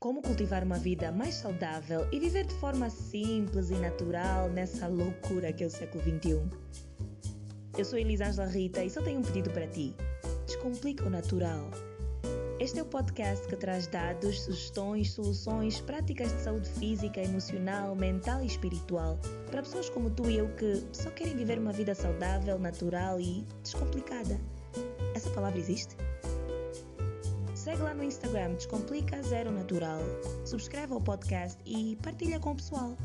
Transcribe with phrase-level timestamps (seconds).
[0.00, 5.52] como cultivar uma vida mais saudável e viver de forma simples e natural nessa loucura
[5.52, 6.40] que é o século XXI.
[7.76, 9.94] Eu sou Elisângela Rita e só tenho um pedido para ti.
[10.46, 11.70] Descomplica o natural.
[12.58, 18.42] Este é o podcast que traz dados, sugestões, soluções, práticas de saúde física, emocional, mental
[18.42, 19.18] e espiritual
[19.50, 23.44] para pessoas como tu e eu que só querem viver uma vida saudável, natural e
[23.62, 24.40] descomplicada.
[25.14, 25.94] Essa palavra existe?
[27.60, 30.00] Segue lá no Instagram Descomplica Zero Natural.
[30.46, 32.96] Subscreve ao podcast e partilha com o pessoal.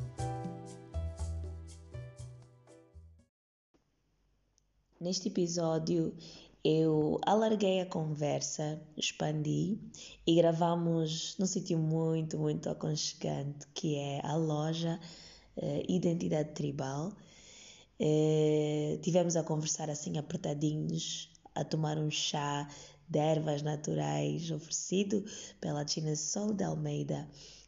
[4.98, 6.16] Neste episódio
[6.63, 9.77] eu alarguei a conversa, expandi
[10.26, 14.98] e gravamos num sítio muito, muito aconchegante que é a loja
[15.58, 17.12] uh, Identidade Tribal.
[17.99, 22.70] Uh, tivemos a conversar assim apertadinhos, a tomar um chá
[23.08, 25.23] de ervas naturais oferecido
[25.59, 27.27] pela Tina Sol de Almeida,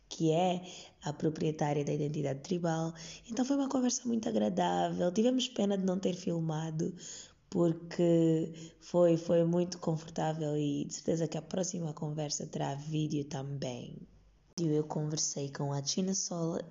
[0.10, 0.64] que é
[1.04, 2.94] a proprietária da identidade tribal.
[3.30, 5.12] Então foi uma conversa muito agradável.
[5.12, 6.94] Tivemos pena de não ter filmado,
[7.50, 13.96] porque foi, foi muito confortável e de certeza que a próxima conversa terá vídeo também.
[14.60, 16.62] Eu conversei com a Tina Sol uh,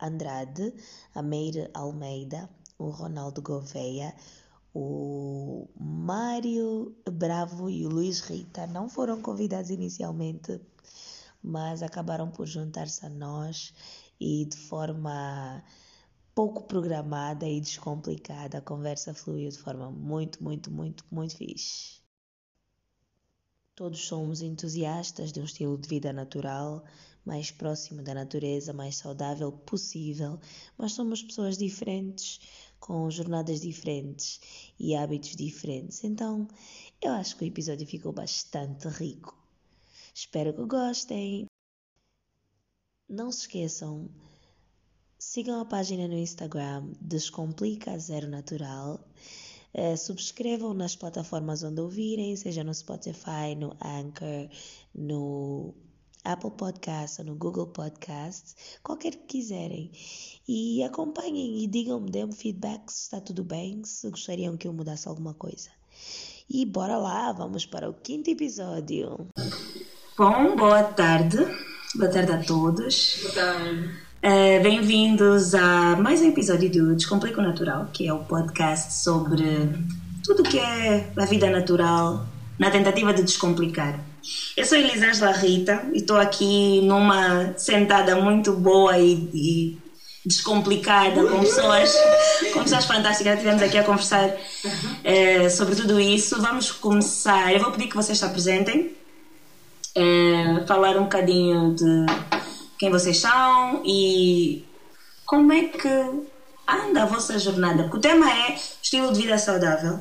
[0.00, 0.72] Andrade,
[1.14, 4.14] a Meire Almeida, o Ronaldo Gouveia,
[4.74, 10.60] o Mário Bravo e o Luiz Rita não foram convidados inicialmente,
[11.40, 13.72] mas acabaram por juntar-se a nós
[14.18, 15.62] e de forma
[16.34, 22.02] pouco programada e descomplicada a conversa fluiu de forma muito, muito, muito, muito fixe.
[23.76, 26.84] Todos somos entusiastas de um estilo de vida natural,
[27.24, 30.38] mais próximo da natureza, mais saudável possível,
[30.76, 32.40] mas somos pessoas diferentes
[32.84, 34.38] com jornadas diferentes
[34.78, 36.04] e hábitos diferentes.
[36.04, 36.46] Então,
[37.00, 39.34] eu acho que o episódio ficou bastante rico.
[40.14, 41.46] Espero que gostem.
[43.08, 44.10] Não se esqueçam,
[45.18, 49.02] sigam a página no Instagram Descomplica Zero Natural.
[49.72, 54.50] Uh, subscrevam nas plataformas onde ouvirem, seja no Spotify, no Anchor,
[54.94, 55.74] no
[56.24, 59.90] Apple Podcasts ou no Google Podcasts, qualquer que quiserem.
[60.48, 65.06] E acompanhem e digam-me, dêem feedback se está tudo bem, se gostariam que eu mudasse
[65.08, 65.70] alguma coisa.
[66.48, 69.26] E bora lá, vamos para o quinto episódio.
[70.16, 71.38] Bom, boa tarde.
[71.94, 73.18] Boa tarde a todos.
[73.22, 74.04] Boa tarde.
[74.24, 79.44] Uh, Bem-vindos a mais um episódio do Descomplico Natural, que é o podcast sobre
[80.24, 82.26] tudo o que é a vida natural,
[82.58, 84.13] na tentativa de descomplicar.
[84.56, 89.78] Eu sou Elisângela Rita e estou aqui numa sentada muito boa e, e
[90.24, 91.94] descomplicada com pessoas,
[92.52, 93.34] com pessoas fantásticas.
[93.34, 94.34] Estivemos aqui a conversar
[95.04, 96.40] eh, sobre tudo isso.
[96.40, 97.52] Vamos começar.
[97.52, 98.96] Eu vou pedir que vocês se apresentem,
[99.94, 102.06] eh, falar um bocadinho de
[102.78, 104.64] quem vocês são e
[105.26, 105.88] como é que
[106.66, 107.82] anda a vossa jornada.
[107.82, 110.00] Porque o tema é estilo de vida saudável.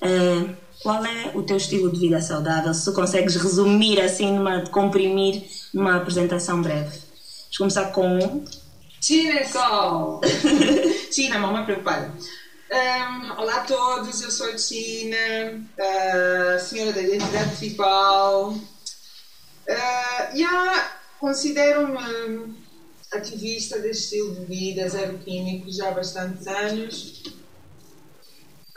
[0.00, 2.72] Eh, qual é o teu estilo de vida saudável?
[2.74, 6.90] Se consegues resumir assim, numa, comprimir numa apresentação breve.
[6.90, 8.44] Vamos começar com.
[9.00, 10.20] Tina Sol!
[11.10, 12.12] Tina, mamãe preocupada.
[12.70, 15.66] Um, olá a todos, eu sou a Tina,
[16.54, 18.50] a senhora da identidade tribal.
[18.50, 22.54] Uh, yeah, Considero-me
[23.12, 27.22] ativista deste estilo de vida zero químico já há bastantes anos.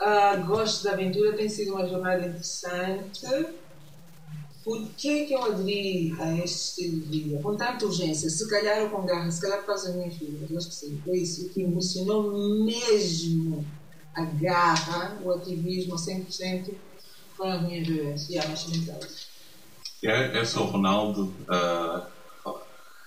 [0.04, 3.26] Uh, gosto da aventura, tem sido uma jornada interessante.
[4.62, 7.42] Por que, que eu aderi a este estilo de vida?
[7.42, 10.56] Com tanta urgência, se calhar ou com garra, se calhar por causa das minhas filhas,
[10.56, 11.00] acho que sim.
[11.04, 13.64] Foi isso que emocionou mesmo
[14.14, 16.74] a garra, o ativismo a 100%
[17.36, 19.28] foram as minhas bebês e a nascimentais.
[20.02, 21.34] Yeah, eu sou o Ronaldo.
[21.48, 22.06] Uh,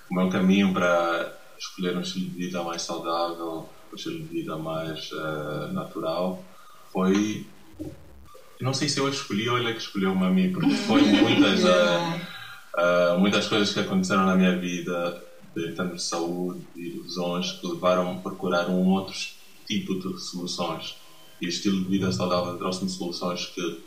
[0.09, 4.57] o meu caminho para escolher um estilo de vida mais saudável, um estilo de vida
[4.57, 6.43] mais uh, natural,
[6.97, 7.45] foi.
[8.59, 11.61] Não sei se eu escolhi ou ele é que escolheu-me a mim, porque foi muitas,
[11.63, 15.23] uh, uh, muitas coisas que aconteceram na minha vida,
[15.55, 19.13] em termos de saúde e ilusões, que levaram a procurar um outro
[19.67, 20.95] tipo de soluções.
[21.39, 23.83] E o estilo de vida saudável trouxe-me soluções que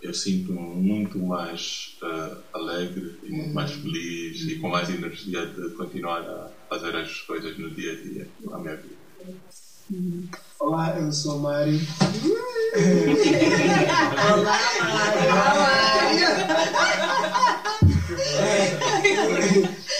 [0.00, 5.70] eu sinto-me muito mais uh, alegre e muito mais feliz e com mais energia de
[5.70, 9.02] continuar a fazer as coisas no dia a dia, na minha vida.
[10.58, 11.78] Olá, eu sou o Mário.
[12.72, 14.58] Olá,
[15.54, 16.28] Mário!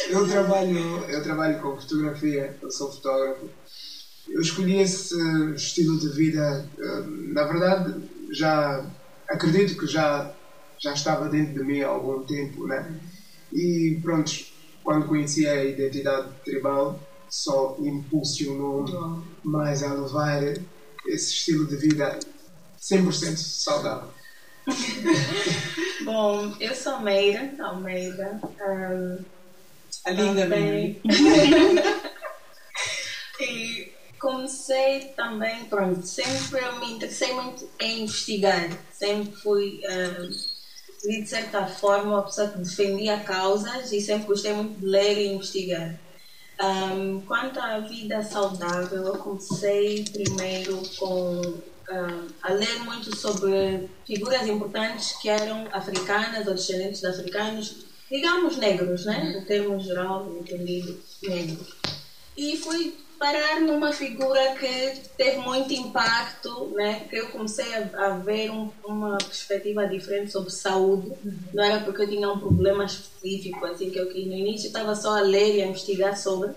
[0.08, 3.50] eu trabalho, eu trabalho com fotografia, eu sou fotógrafo.
[4.30, 5.14] Eu escolhi esse
[5.54, 7.04] estilo de vida, eh,
[7.34, 8.90] na verdade, já
[9.28, 10.34] acredito que já,
[10.80, 12.98] já estava dentro de mim há algum tempo, né?
[13.52, 14.32] E pronto,
[14.82, 16.98] quando conheci a identidade tribal,
[17.28, 18.86] só impulsionou
[19.44, 20.42] mais a levar
[21.06, 22.18] esse estilo de vida
[22.82, 24.11] 100% saudável.
[26.05, 28.40] Bom, eu sou Meira Almeida.
[28.61, 29.25] Um,
[30.05, 32.02] A linda também- Meira.
[33.40, 38.69] e comecei também, pronto, sempre me interessei muito em investigar.
[38.93, 40.28] Sempre fui, um,
[41.08, 45.32] de certa forma, uma pessoa que defendia causas e sempre gostei muito de ler e
[45.35, 46.00] investigar.
[46.61, 54.46] Um, quanto à vida saudável, eu comecei primeiro com um, a ler muito sobre figuras
[54.46, 59.32] importantes que eram africanas ou descendentes de africanos, digamos negros, né?
[59.34, 61.75] No termo geral, entendido, negros.
[62.37, 67.00] E fui parar numa figura que teve muito impacto, né?
[67.08, 71.12] Que eu comecei a, a ver um- uma perspectiva diferente sobre saúde.
[71.55, 74.94] Não era porque eu tinha um problema específico, assim, que eu quis no início, estava
[74.94, 76.50] só a ler e a investigar sobre.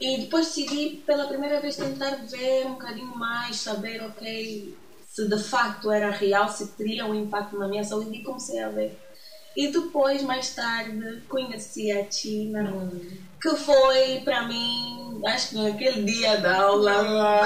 [0.00, 4.76] E depois decidi pela primeira vez tentar ver um bocadinho mais, saber, ok,
[5.08, 8.68] se de facto era real, se teria um impacto na minha saúde e comecei a
[8.68, 8.98] ver.
[9.56, 12.70] E depois, mais tarde, conheci a Tina,
[13.46, 16.92] que foi para mim, acho que naquele dia da aula,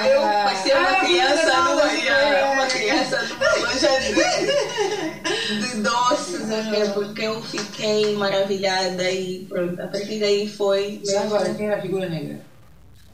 [0.06, 2.68] eu parecia uma Ah, criança numa, uma é.
[2.68, 10.18] criança numa loja de, de doces, ok, porque eu fiquei maravilhada e pronto, a partir
[10.20, 12.40] daí foi Já agora, quem era a figura negra?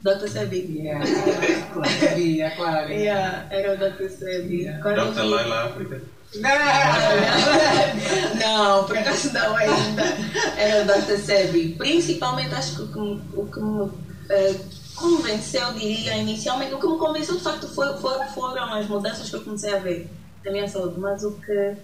[0.01, 0.27] Dr.
[0.29, 0.77] Sebi.
[0.79, 1.03] Yeah,
[1.73, 2.89] claro, sabia, claro.
[2.93, 4.09] Yeah, era o Dr.
[4.09, 4.61] Sebi.
[4.61, 4.79] Yeah.
[4.93, 5.23] Dr.
[5.23, 6.01] Laila África.
[8.39, 10.03] Não, por acaso não ainda.
[10.57, 11.17] Era Dr.
[11.17, 11.75] Sebi.
[11.75, 13.89] Principalmente, acho que o que me,
[14.29, 14.55] eh,
[14.95, 17.95] convenceu, diria, inicialmente, o que me convenceu de facto foi-
[18.33, 20.09] foram as mudanças que eu comecei a ver
[20.45, 20.99] na minha saúde.
[20.99, 21.75] Mas o que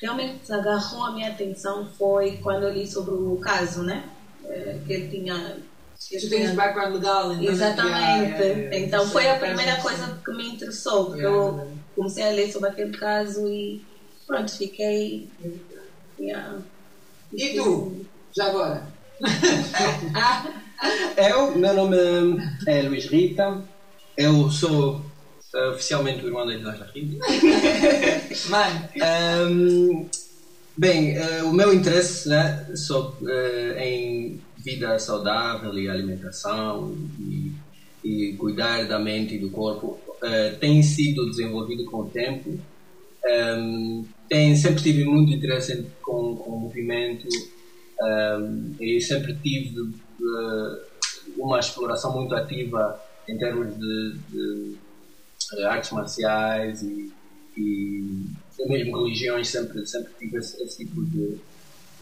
[0.00, 4.04] realmente agarrou a minha atenção foi quando eu li sobre o caso, né?
[4.44, 5.56] Eh, Que ele tinha.
[6.08, 7.44] Que ele Tu tens tinha- background legal, então.
[7.52, 7.96] Exatamente.
[7.98, 8.78] Yeah, yeah, yeah.
[8.78, 9.82] Então foi a primeira Sim.
[9.82, 11.38] coisa que me interessou, porque Yeah.
[11.38, 13.80] eu comecei a ler sobre aquele caso e
[14.26, 15.28] pronto, fiquei.
[16.18, 16.58] Yeah.
[17.32, 18.04] E tu?
[18.36, 18.86] Já agora?
[21.16, 21.96] Eu, meu nome
[22.66, 23.62] é Luís Rita,
[24.16, 25.00] eu sou
[25.54, 27.24] eh, oficialmente o irmão da Isla Rita.
[28.50, 30.06] Mano, Ahm,
[30.76, 37.52] bem, eh, o meu interesse né, sobre, eh, em vida saudável e alimentação e,
[38.04, 42.58] e cuidar da mente e do corpo eh, tem sido desenvolvido com o tempo.
[43.24, 47.26] Ahm, tem, sempre tive muito interesse com, com o movimento
[48.00, 50.86] ahm, e sempre tive eh,
[51.36, 54.76] uma exploração muito ativa em termos de- de
[55.58, 57.12] eh, artes marciais e,
[57.56, 58.24] e
[58.68, 61.38] mesmo religiões sempre sempre tive esse, esse tipo de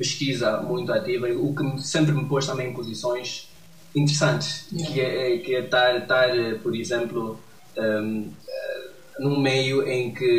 [0.01, 1.65] pesquisa muito ativa o que
[1.95, 3.29] sempre me pôs também em posições
[3.95, 7.23] interessantes que é que é estar estar eh, por exemplo
[7.77, 10.33] ehm, eh, num meio em que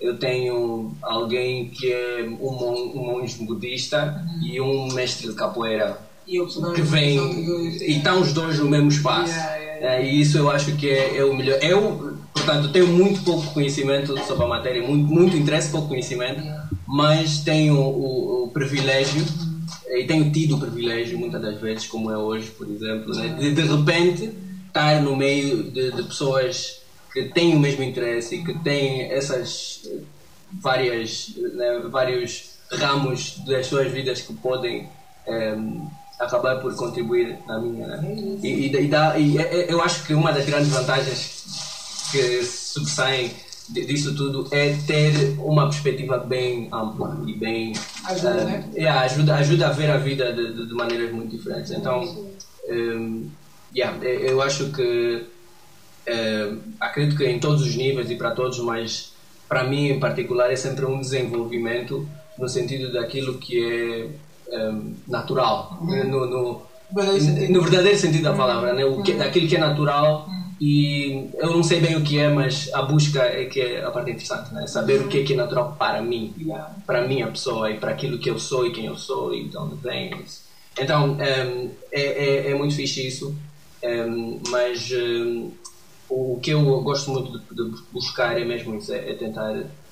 [0.00, 4.14] eu tenho alguém que é um, mon- um monge budista
[4.52, 5.88] e um mestre de capoeira
[6.74, 7.16] que vem
[7.82, 9.32] e estão os dois no mesmo espaço.
[9.32, 11.58] Yeah, yeah, É, e isso eu acho que é, é o melhor.
[11.62, 11.80] Eu
[12.34, 16.42] portanto tenho muito pouco conhecimento sobre a matéria muito muito interesse pouco conhecimento
[16.90, 19.22] mas tenho o, o privilégio
[19.90, 23.52] e tenho tido o privilégio muitas das vezes como é hoje por exemplo né, de
[23.52, 24.32] de repente
[24.66, 26.78] estar no meio de, de pessoas
[27.12, 29.82] que têm o mesmo interesse e que têm essas
[30.62, 34.88] várias né, vários ramos das suas vidas que podem
[35.26, 35.82] em,
[36.18, 38.16] acabar por contribuir na minha né?
[38.42, 41.44] e, e, e dá- e é- é- eu acho que uma das grandes vantagens
[42.10, 43.34] que sobressaem di-
[43.70, 47.72] disso tudo é ter uma perspectiva bem ampla e bem
[48.04, 48.70] Ajuda, eh, né?
[48.76, 52.02] é, ajuda ajuda a ver a vida de, de- de maneiras muito diferentes então
[52.68, 53.30] em,
[53.74, 55.24] yeah, eu acho que
[56.06, 59.12] eh, acredito que em todos os níveis e para todos, mas
[59.48, 62.08] para mim em particular é sempre um desenvolvimento
[62.38, 64.08] no sentido daquilo que é
[64.50, 64.72] eh,
[65.06, 66.04] natural, Uhum.
[66.08, 67.52] no, no, Verdadeiro sentido.
[67.52, 68.82] no verdadeiro sentido da palavra, né?
[68.84, 70.26] o que, daquilo que é natural
[70.60, 73.90] e eu não sei bem o que é, mas a busca é que é a
[73.90, 74.66] parte interessante, né?
[74.66, 76.74] saber o que é que é natural para mim Yeah.
[76.86, 79.48] para a minha pessoa e para aquilo que eu sou e quem eu sou e
[79.48, 80.24] de onde venho.
[80.78, 83.40] Então, ehm, é, é, é muito fixe isso,
[83.82, 85.52] ehm, mas ehm,
[86.08, 89.14] o que eu gosto muito de, de buscar é mesmo isso, é, é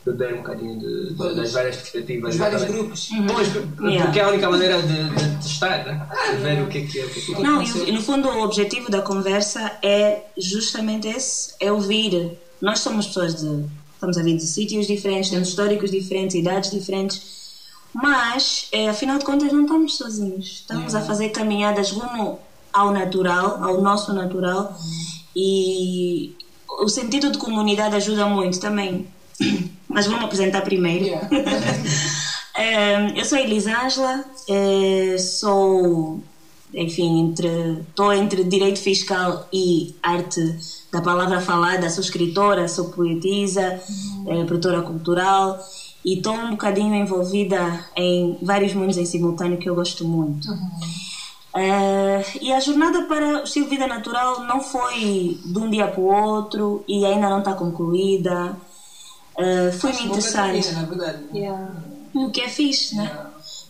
[0.06, 2.34] beber um bocadinho de, de- das várias perspectivas.
[2.34, 3.08] Os vários grupos.
[3.32, 4.18] Pois, porque Yeah.
[4.18, 6.08] é a única maneira de, de testar, né?
[6.30, 7.04] de ver o que é que é.
[7.04, 7.42] O que é que.
[7.42, 12.38] Não, e, e no fundo o objetivo da conversa é justamente esse, é ouvir.
[12.60, 17.20] Nós somos pessoas de, estamos a vir de sítios diferentes, temos históricos diferentes, idades diferentes,
[17.92, 20.46] Mas, eh, afinal de contas, não estamos sozinhos.
[20.46, 22.38] Estamos a fazer caminhadas rumo
[22.72, 24.78] ao natural, ao nosso natural.
[25.34, 26.34] E
[26.80, 29.06] o sentido de comunidade ajuda muito também.
[29.88, 31.18] Mas vamos apresentar primeiro.
[32.56, 36.20] Eh, eu sou Elisângela, eh, sou,
[36.74, 37.48] enfim, entre,
[37.88, 40.58] estou entre direito fiscal e arte
[40.92, 43.80] da palavra falada, sou escritora, sou poetisa,
[44.26, 45.58] eh, produtora cultural
[46.04, 50.48] e estou um bocadinho envolvida em vários mundos em simultâneo que eu gosto muito.
[51.54, 55.88] Eh, e a jornada para o estilo de vida natural não foi de um dia
[55.88, 58.56] para o outro e ainda não está concluída.
[59.38, 60.72] Eh, foi-me interessante.
[60.72, 61.18] Na verdade.
[62.14, 63.14] O que é fixe, né?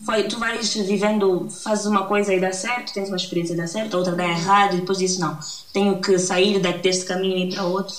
[0.04, 3.66] Foi, tu vais vivendo, fazes uma coisa e dá certo, tens uma experiência e dá
[3.66, 5.36] certo, outra dá errado, e depois dizes, não,
[5.72, 7.94] tenho que sair deste caminho e ir para outro.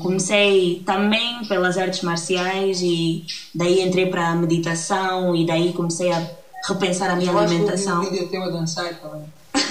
[0.00, 3.24] Comecei também pelas artes marciais e
[3.54, 6.26] daí entrei para a meditação e daí comecei a
[6.66, 8.00] repensar a minha Eu acho que alimentação.
[8.00, 9.24] um vídeo teu a dançar também.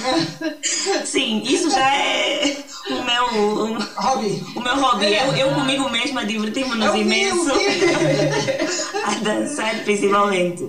[1.06, 2.58] Sim, isso já é
[2.90, 4.44] o meu, o, Hobby.
[4.56, 5.06] o meu hobby.
[5.14, 7.52] Eu, eu comigo mesma divertimos-nos vi, imenso.
[9.06, 10.68] a dançar principalmente.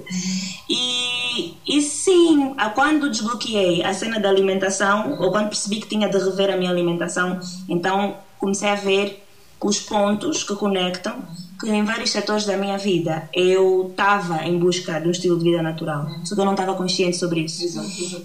[0.69, 6.09] E, e sim, a quando desbloqueei a cena da alimentação, ou quando percebi que tinha
[6.09, 9.25] de rever a minha alimentação, então comecei a ver
[9.61, 11.23] os pontos que conectam
[11.61, 15.45] que em vários setores da minha vida eu estava em busca de um estilo de
[15.45, 17.63] vida natural, só que eu não estava consciente sobre isso.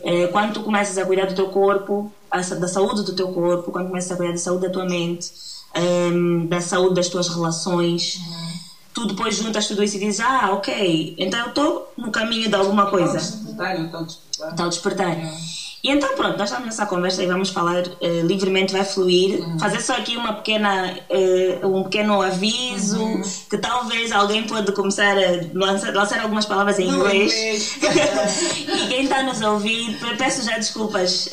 [0.03, 3.71] É, quando tu começas a cuidar do teu corpo, a da saúde do teu corpo,
[3.71, 5.31] quando começas a cuidar da saúde da tua mente,
[6.47, 8.19] da saúde das tuas relações,
[8.93, 12.55] tu depois juntas tudo isso e dizes, ah, ok, então eu estou no caminho de
[12.55, 14.55] alguma coisa, Despertar, eu estou a despertar.
[14.55, 15.17] tal despertar.
[15.85, 19.39] E então pronto, nós estamos nessa conversa e vamos falar eh, livremente, vai fluir.
[19.59, 22.97] Fazer só aqui uma pequena, eh, um pequeno aviso
[23.47, 27.77] que talvez alguém pode começar a lançar, lançar algumas palavras em inglês.
[28.67, 29.41] e quem está nos
[29.99, 31.29] pe- peço já desculpas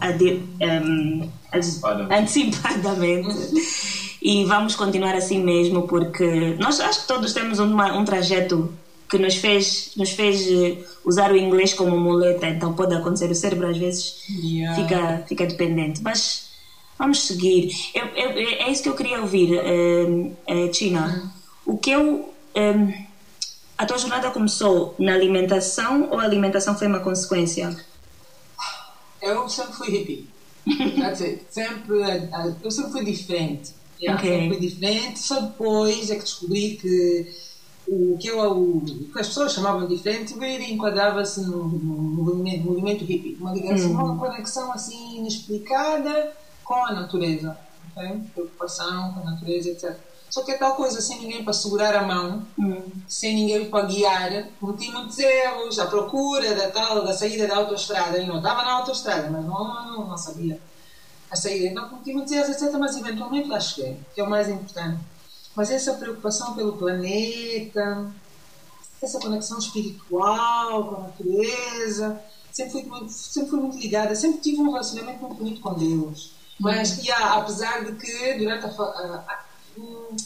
[0.00, 1.80] adi- em, as-
[2.10, 3.36] antecipadamente.
[4.20, 8.68] E vamos continuar assim mesmo, porque nós acho que todos temos uma- um trajeto
[9.08, 13.34] que nos fez, nos fez eh, usar o inglês como muleta, então pode acontecer, o
[13.34, 14.74] cérebro às vezes Yeah.
[14.76, 16.02] fica, fica dependente.
[16.02, 16.48] Mas
[16.98, 17.70] vamos seguir.
[17.94, 18.30] Eu, eu-
[18.66, 21.32] é isso que eu queria ouvir, eh, eh, Tina.
[21.64, 22.34] O que eu.
[22.54, 23.04] eh,
[23.78, 27.74] a tua jornada começou na alimentação ou a alimentação foi uma consequência?
[29.22, 30.28] Eu sempre fui hippie.
[31.00, 31.44] That's it.
[31.50, 32.28] Sempre, eh,
[32.62, 33.72] eu sempre fui diferente.
[34.00, 34.30] Yeah, Ok.
[34.30, 35.18] Sempre fui diferente.
[35.18, 37.26] Só depois é que descobri que
[37.90, 42.64] o que, eu, o que as pessoas chamavam de diferente ele enquadrava-se no, no movimento,
[42.66, 43.36] movimento hippie.
[43.40, 47.56] Uma ligação, uma conexão assim inexplicada com a natureza.
[47.96, 48.20] ok?
[48.34, 49.96] Preocupação com a natureza, etc.
[50.28, 52.46] Só que é tal coisa, sem ninguém para segurar a mão,
[53.08, 58.18] sem ninguém para guiar, cometi muitos erros, à procura da tal, da saída da autoestrada.
[58.18, 60.60] Eu não estava na autoestrada, mas não, não, não sabia
[61.30, 61.68] a saída.
[61.68, 62.70] Então cometi muitos erros, etc.
[62.78, 65.00] Mas eventualmente lá cheguei, que é o mais importante.
[65.54, 68.12] Mas essa preocupação pelo planeta,
[69.02, 72.20] essa conexão espiritual com a natureza,
[72.52, 76.32] sempre fui muito, sempre fui muito ligada, sempre tive um relacionamento muito bonito com Deus.
[76.60, 79.44] Mas, yeah, apesar de que durante a, fa- a- a-
[79.78, 80.16] hum,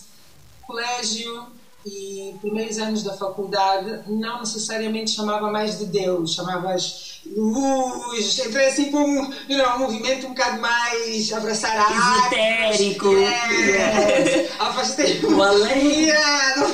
[0.66, 1.46] colégio
[1.84, 8.90] e primeiros anos da faculdade não necessariamente chamava mais de Deus, chamavas luz, entrei assim
[8.90, 12.34] para um, know, um movimento um bocado mais abraçar a arte.
[12.34, 13.12] Esotérico.
[13.12, 14.50] Yes.
[14.58, 16.08] Afastei O além.
[16.56, 16.72] Não-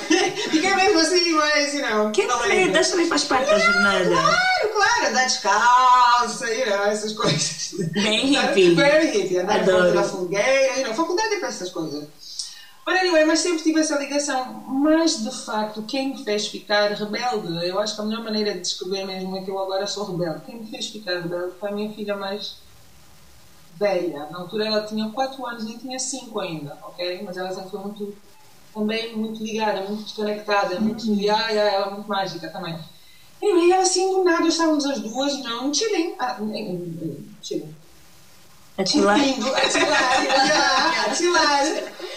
[0.50, 2.46] Fiquei mesmo assim, mas, know, Que não que
[2.90, 4.04] também faz parte da jornada.
[4.10, 7.70] Claro, claro, andar descalça, you know, essas coisas.
[7.92, 8.74] Bem hippie.
[8.74, 9.94] Bem hippie, andar Adoro.
[9.94, 12.04] na da fogueira, you know, faculdade é para essas coisas.
[12.88, 14.62] But anyway, mas sempre tive essa ligação.
[14.66, 18.60] Mas, de facto, quem me fez ficar rebelde, eu acho que a melhor maneira de
[18.60, 20.40] descrever mesmo é que eu agora sou rebelde.
[20.46, 22.56] Quem me fez ficar rebelde foi a minha filha mais
[23.78, 24.26] velha.
[24.30, 27.20] Na altura ela tinha 4 anos, nem tinha 5 ainda, ok?
[27.22, 28.14] Mas ela sempre foi muito,
[28.72, 32.74] também muito ligada, muito desconectada, muito, ah, yeah, ela é muito mágica também.
[33.42, 36.38] E ela assim, do nada, estávamos as duas, não, chilling, ah,
[37.42, 37.76] chilling.
[38.78, 39.18] A chilar?
[39.18, 41.64] Curtindo, a chilar, yeah, a chilar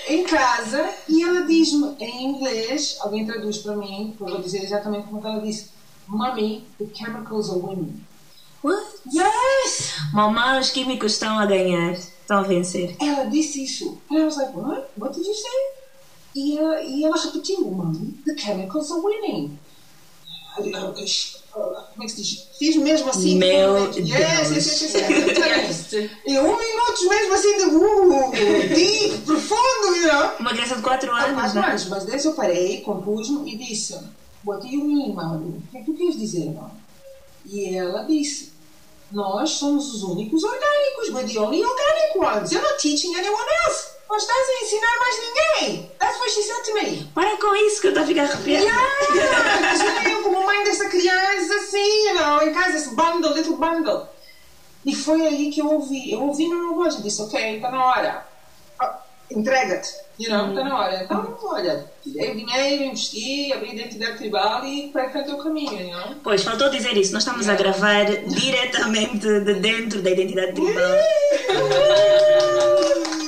[0.07, 5.07] em casa e ela diz-me em inglês, alguém traduz para mim, eu vou dizer exatamente
[5.07, 5.71] como ela disse:
[6.07, 8.05] Mommy, the chemicals are winning.
[8.63, 8.85] What?
[9.11, 9.93] Yes!
[10.13, 12.95] Mamãe, os químicos estão a ganhar, estão a vencer.
[13.01, 13.99] Ela disse isso.
[14.11, 14.87] And I was like, what?
[14.97, 15.81] What did you say?
[16.35, 19.57] E ela, e ela repetiu, Mommy, the chemicals are winning.
[20.53, 22.47] Como é que se diz?
[22.57, 23.37] Fiz mesmo assim.
[23.37, 24.65] Meu tipo, yes, Deus.
[24.65, 26.11] yes, yes, yes, yes.
[26.25, 30.31] E um minuto mesmo assim de uh, deep, profundo, you know?
[30.39, 31.67] Uma criança de 4 Há anos, quatro né?
[31.67, 33.93] anos, mas desde eu parei, compus-me e disse:
[34.63, 35.45] you mean, Mauro?
[35.47, 36.71] O que é que tu queres dizer, Mauro?
[37.45, 38.50] E ela disse,
[39.11, 42.51] nós somos os únicos orgânicos, we're the only organic ones.
[42.51, 43.91] You're not teaching anyone else.
[44.09, 45.91] Não estás a ensinar mais ninguém.
[45.97, 47.11] That's what she said to me.
[47.13, 48.65] Para com isso que eu estou a ficar arrepiada.
[48.65, 49.57] Yeah!
[49.59, 54.07] Imagina eu como mãe dessa criança, assim, you know, em casa, esse bundle, little bundle.
[54.85, 56.11] E foi aí que eu ouvi.
[56.11, 58.30] Eu ouvi na minha voz e disse, ok, está na hora.
[59.35, 61.03] Entrega-te, you know, está na hora.
[61.03, 65.91] Então, olha, tirei o dinheiro, investi, abri identidade tribal e para frente o caminho, you
[65.91, 66.15] know.
[66.23, 67.13] Pois, faltou dizer isso.
[67.13, 70.97] Nós estamos a gravar diretamente de dentro da identidade tribal.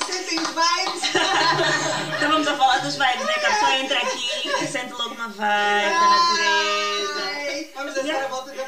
[0.05, 1.03] Sentem os vibes?
[2.13, 3.33] Estávamos a falar dos vibes, né?
[3.33, 7.23] Que a pessoa entra aqui e sente logo uma vibe da natureza.
[7.75, 8.63] Vamos dançar a volta da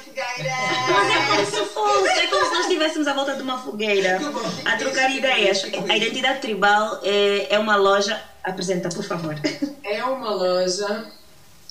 [1.11, 4.19] é como se fosse, é como se nós estivéssemos à volta de uma fogueira
[4.65, 5.63] a trocar ideias.
[5.89, 8.21] A identidade tribal é, é uma loja.
[8.43, 9.35] Apresenta, por favor.
[9.83, 11.05] É uma loja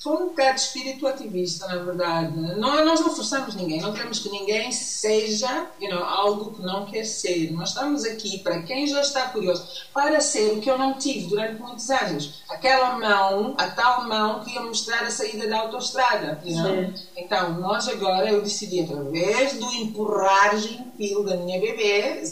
[0.05, 2.37] com um bocado espírito ativista, na verdade.
[2.59, 6.85] Não, nós não forçamos ninguém, não queremos que ninguém seja you know, algo que não
[6.85, 7.51] quer ser.
[7.53, 11.29] Nós estamos aqui para quem já está curioso, para ser o que eu não tive
[11.29, 12.43] durante muitos anos.
[12.51, 16.39] Aquela mão, a tal mão que ia mostrar a saída da autoestrada.
[16.45, 16.93] you know?
[17.17, 22.23] Então, nós agora, eu decidi, através do empurrar gentil da minha bebê,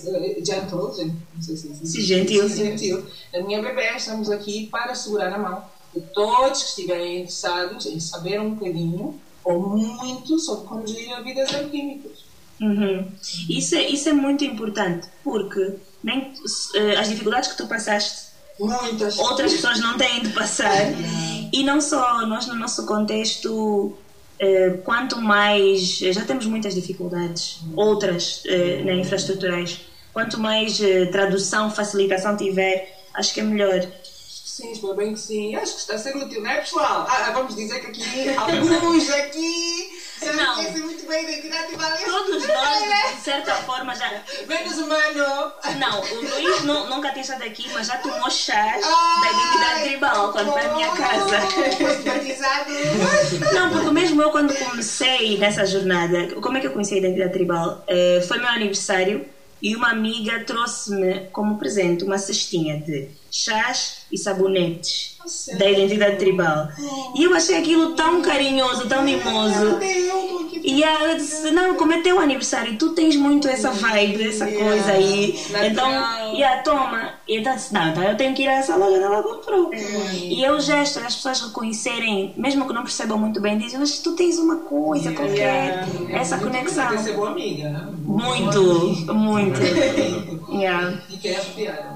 [0.44, 1.86] gentle, gen- não sei se é assim.
[1.86, 2.48] Sim, gentil.
[2.48, 7.86] Gentil, da minha bebê, estamos aqui para segurar a mão de todos que estiverem interessados
[7.86, 12.24] em saber um bocadinho ou muito sobre como gerir a vida zero químicos.
[12.60, 13.10] Uhum.
[13.48, 16.32] Isso, é, isso é muito importante, porque nem,
[16.76, 19.18] eh, as dificuldades que tu passaste Muitas.
[19.18, 20.92] outras pessoas não têm de passar.
[21.52, 23.96] E não só nós, no nosso contexto,
[24.38, 25.98] eh, quanto mais.
[25.98, 29.80] Já temos muitas dificuldades, outras eh, né, infraestruturais.
[30.12, 33.86] Quanto mais eh, tradução, facilitação tiver, acho que é melhor.
[34.52, 35.56] Sim, espero bem que sim.
[35.56, 37.06] Acho que está a ser útil, não é, pessoal?
[37.08, 40.54] Ah, vamos dizer que aqui, alguns aqui, já Não.
[40.56, 42.04] conhecem muito bem a identidade valente.
[42.04, 44.22] Todos nós, de certa forma, já.
[44.46, 45.52] Menos humano.
[45.78, 49.82] Não, o Luís nu- nunca tem estado aqui, mas já tomou chás Ai, da identidade
[49.84, 51.38] tribal quando foi à minha casa.
[53.54, 57.32] Não, porque mesmo eu quando comecei nessa jornada, como é que eu conheci a identidade
[57.32, 57.82] tribal?
[57.88, 59.24] Eh, foi meu aniversário
[59.62, 65.16] e uma amiga trouxe-me como presente uma cestinha de chás e sabonetes
[65.58, 66.68] da identidade tribal.
[67.16, 69.78] E eu achei aquilo tão carinhoso, tão mimoso.
[70.62, 74.92] E ela disse, não, como é teu aniversário, tu tens muito essa vibe, essa coisa
[74.92, 75.32] aí.
[75.50, 75.64] Natural.
[75.66, 77.14] Então, yeah, toma.
[77.26, 79.72] E então disse, não, então eu tenho que ir a essa loja ela comprou.
[79.74, 83.98] E é o gesto, as pessoas reconhecerem, mesmo que não percebam muito bem, dizem, mas
[83.98, 86.88] tu tens uma coisa qualquer, essa conexão.
[86.88, 87.70] Tem que ser boa amiga.
[87.70, 87.88] né?
[88.04, 89.60] Muito, muito.
[90.52, 90.98] Yeah.
[91.08, 91.91] E que é.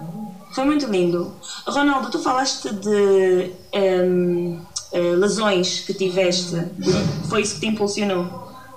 [0.57, 1.35] Foi muito lindo.
[1.67, 4.59] Ronaldo, tu falaste de em,
[4.91, 6.57] eh, lesões que tiveste.
[7.29, 8.25] Foi isso que te impulsionou?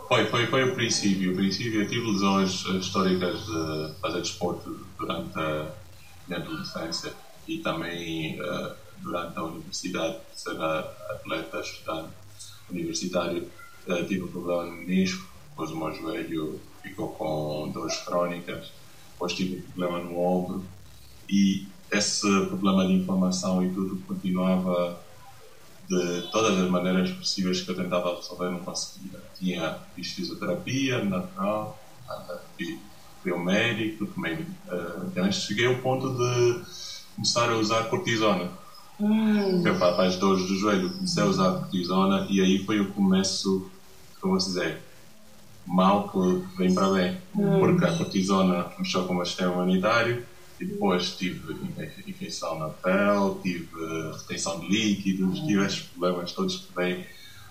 [0.09, 1.31] Foi, foi, foi o princípio.
[1.31, 5.71] O princípio, eu tive lesões eh, históricas de fazer desporto durante a
[6.27, 7.13] minha adolescência
[7.47, 12.09] e também eh, durante a universidade, ser atleta, estudante
[12.69, 13.49] universitário.
[13.87, 18.69] Eh, tive um problema no menisco, depois o meu joelho ficou com dores crónicas,
[19.13, 20.65] depois tive um problema no ombro
[21.29, 24.99] e esse problema de inflamação e tudo continuava
[25.87, 29.19] de todas as maneiras possíveis que eu tentava resolver, não conseguia.
[29.37, 31.79] Tinha fiz fisioterapia natural,
[33.21, 36.61] fui ao médico, tomei uh, cheguei ao ponto de
[37.15, 38.49] começar a usar cortisona.
[39.63, 42.91] Eu, para, para as dores do joelho, comecei a usar cortisona e aí foi o
[42.91, 43.69] começo,
[44.19, 44.81] como eu dizer,
[45.65, 47.17] mal que vem para bem.
[47.33, 50.23] Porque a cortisona mexeu com o sistema imunitário
[50.59, 53.67] e depois tive infe- infecção na pele, tive
[54.17, 57.05] retenção de líquidos, tive estes problemas todos que vêm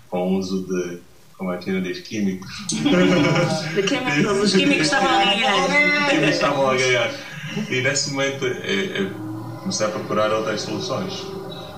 [0.08, 1.00] com o uso de,
[1.36, 2.50] como é que ainda diz, químicos.
[2.72, 6.14] De químicos, os químicos estavam a ganhar.
[6.14, 7.10] Eles estavam a ganhar.
[7.70, 9.10] E nesse momento eh, eu
[9.60, 11.12] comecei a procurar outras soluções.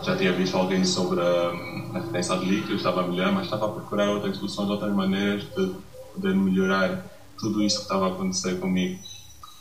[0.03, 3.67] Já tinha visto alguém sobre hum, a retenção de líquidos, estava a melhorar, mas estava
[3.67, 5.75] a procurar outras soluções, outras maneiras de
[6.15, 7.05] poder melhorar
[7.39, 8.99] tudo isso que estava a acontecer comigo.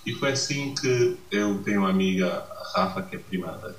[0.09, 3.71] E foi assim que eu tenho uma amiga, a Rafa, que é prima da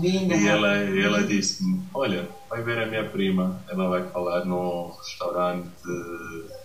[0.00, 0.36] Linda.
[0.36, 5.66] e ela, ela disse-me: Olha, vai ver a minha prima, ela vai falar num restaurante.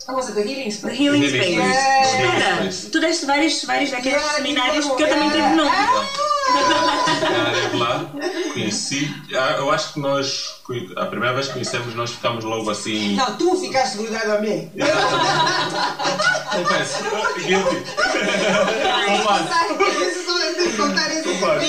[0.07, 1.03] A moça da Healing The Space.
[1.03, 1.59] Healing Healing Space.
[2.03, 5.55] Espera, tu deste vários, vários daqueles Yeah, seminários que eu também tive yeah.
[5.55, 6.34] num.
[6.45, 8.05] Estive lá,
[8.53, 9.13] conheci.
[9.35, 10.61] Ah, Eu acho que nós,
[10.95, 13.15] a primeira vez que conhecemos, nós ficamos logo assim.
[13.15, 14.71] Não, tu ficaste grudado a mim.
[16.51, 17.03] Confesso,
[17.45, 17.75] guilty.
[19.05, 19.75] Culpado.
[19.75, 21.59] Preciso contar esse Culpado.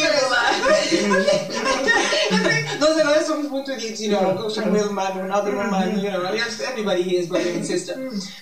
[3.07, 7.17] Agora somos chamamos muito disso, you know, mano, Ronaldo é meu mano, you know, everybody
[7.17, 7.97] is brother and sister.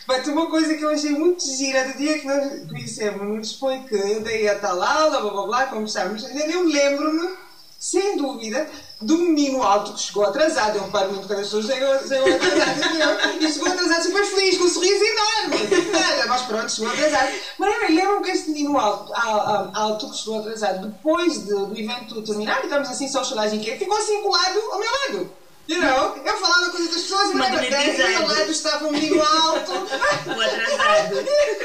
[0.06, 3.94] Mas uma coisa que eu achei muito gira do dia que nós conhecemos foi que
[3.94, 7.28] eu dei a tal aula, blá blá blá, conversamos, eu lembro-me,
[7.78, 8.66] sem dúvida,
[9.00, 10.76] do menino alto que chegou atrasado.
[10.76, 14.64] Eu reparo muito quando as pessoas chegam, chegam atrasadas e chegou atrasado super feliz, com
[14.64, 15.92] um sorriso enorme.
[15.92, 17.32] Nada, mas pronto, chegou atrasado.
[17.58, 22.22] Mas eu lembro que este menino alto, alto que chegou atrasado, depois de, do evento
[22.22, 25.43] terminar, estamos assim socializing, que ficou assim colado ao meu lado.
[25.66, 28.92] You know, eu falava com outras pessoas e lembro até ao meu lado estava um
[28.92, 29.72] menino alto.
[30.26, 31.16] O atrasado.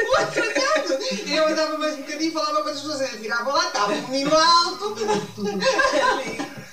[0.09, 1.03] o atrasado.
[1.25, 3.13] E eu andava mais um bocadinho e falava com outras pessoas.
[3.13, 4.95] Eu virava lá, estava um menino alto.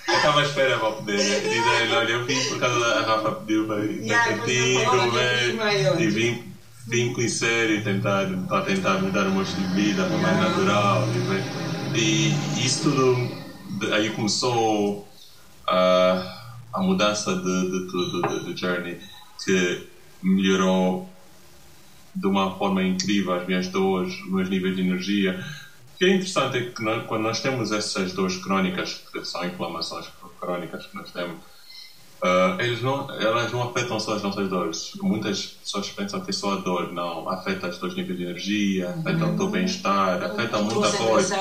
[0.08, 3.66] Eu estava à espera para poder dizer, olha, eu vim por causa da Rafa pediu
[3.66, 6.54] para ir Yeah, contigo, e vim,
[6.86, 11.08] vim conhecer e tentar, para tentar mudar o meu estilo de vida para mais natural.
[11.92, 15.08] E, e isso tudo, aí começou
[15.66, 16.45] a,
[16.76, 18.98] a mudança de, de tudo, de, de Journey,
[19.44, 19.88] que
[20.22, 21.08] melhorou
[22.14, 25.38] de uma forma incrível as minhas dores, os meus níveis de energia.
[25.94, 29.44] O que é interessante é que nós- quando nós temos essas dores crónicas, que são
[29.44, 30.06] inflamações
[30.40, 31.38] crónicas que nós temos,
[32.22, 34.78] ah, eles não, elas não afetam só as nossas dores.
[35.02, 37.28] Muitas pessoas pensam que é só a dor, não.
[37.28, 41.36] Afeta os teus níveis de energia, afeta o teu bem-estar, afeta muita coisa.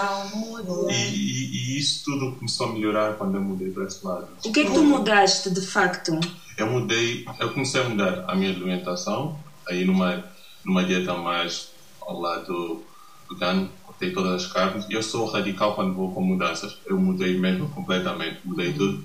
[0.87, 4.35] E, e- e isso tudo começou a melhorar quando eu mudei para esse lado.
[4.45, 6.11] O que é que tu mudaste de facto?
[6.57, 10.23] Eu mudei, eu comecei a mudar a minha alimentação, aí numa,
[10.63, 11.69] numa dieta mais
[12.01, 12.87] ao lado
[13.29, 14.85] vegano, cortei todas as carnes.
[14.89, 19.03] Eu sou radical quando vou com mudanças, eu mudei mesmo completamente, mudei tudo.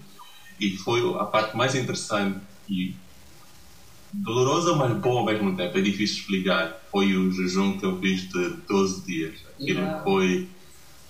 [0.60, 2.94] E foi a parte mais interessante e
[4.12, 6.80] dolorosa, mas boa ao mesmo tempo, é difícil explicar.
[6.90, 9.34] Foi o jejum que eu fiz de 12 dias.
[9.54, 10.02] Aquilo Yeah.
[10.02, 10.48] foi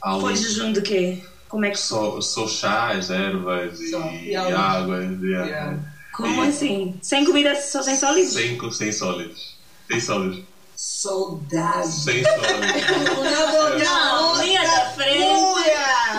[0.00, 0.20] algo.
[0.20, 1.18] Foi jejum de quê?
[1.48, 4.58] Como é que Só, só chás, ervas e, Só, e e água.
[4.58, 4.96] água.
[4.98, 5.46] yeah.
[5.46, 5.78] Yeah.
[6.12, 6.98] Como E- assim?
[7.02, 8.32] Sem comida, só sem sólidos?
[8.32, 9.56] Sem, sem sólidos.
[9.90, 10.44] Sem sólidos.
[10.82, 11.92] Saudade.
[11.92, 13.84] Sem sólidos.
[13.84, 15.18] Não, linha da frente.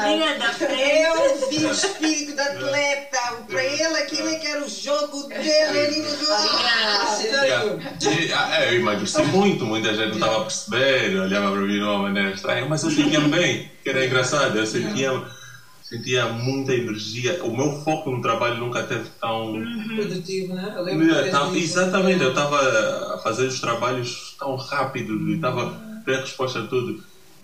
[0.05, 1.01] Linha da frente.
[1.01, 3.17] Eu vi o espírito do atleta.
[3.47, 5.79] Para ele, aquilo é que era o jogo dele.
[5.79, 7.79] Ele não jogava.
[8.35, 11.97] Ah, Eu emagreci muito, muita gente não estava a perceber, olhava para mim de uma
[11.97, 15.11] maneira estranha, mas eu sentia bem, que era engraçado, eu sentia,
[15.91, 17.43] sentia muita energia.
[17.43, 19.53] O meu foco no trabalho nunca teve tão.
[19.95, 20.73] Produtivo, né?
[20.75, 26.03] Eu lembro tava- exatamente, eu estava a fazer os trabalhos tão rápido e estava a
[26.05, 26.95] ter resposta a tudo.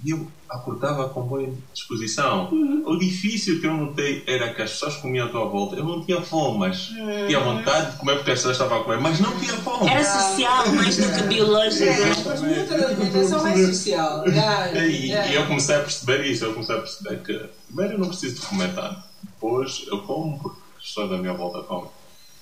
[0.03, 2.49] E eu acordava com boa disposição.
[2.85, 5.75] O difícil que eu notei era que as pessoas comiam à tua volta.
[5.75, 6.85] Eu não tinha fome, mas
[7.27, 9.89] tinha vontade de comer porque as pessoas estavam a comer, mas não tinha fome.
[9.89, 11.83] Era social mais do que biológico.
[11.83, 14.27] É, mas muita alimentação é social.
[14.27, 17.99] Yeah, E, e eu comecei a perceber isso, eu comecei a perceber que primeiro eu
[17.99, 21.89] não preciso de comer tanto, depois eu como porque as pessoas da minha volta comem.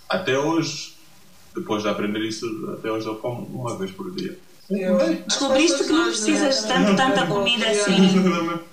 [0.09, 0.93] Até hoje,
[1.55, 2.45] depois de aprender isso,
[2.77, 4.37] até hoje eu como uma vez por dia.
[4.69, 8.09] Descobriste que não precisas de tanto, tanta comida assim.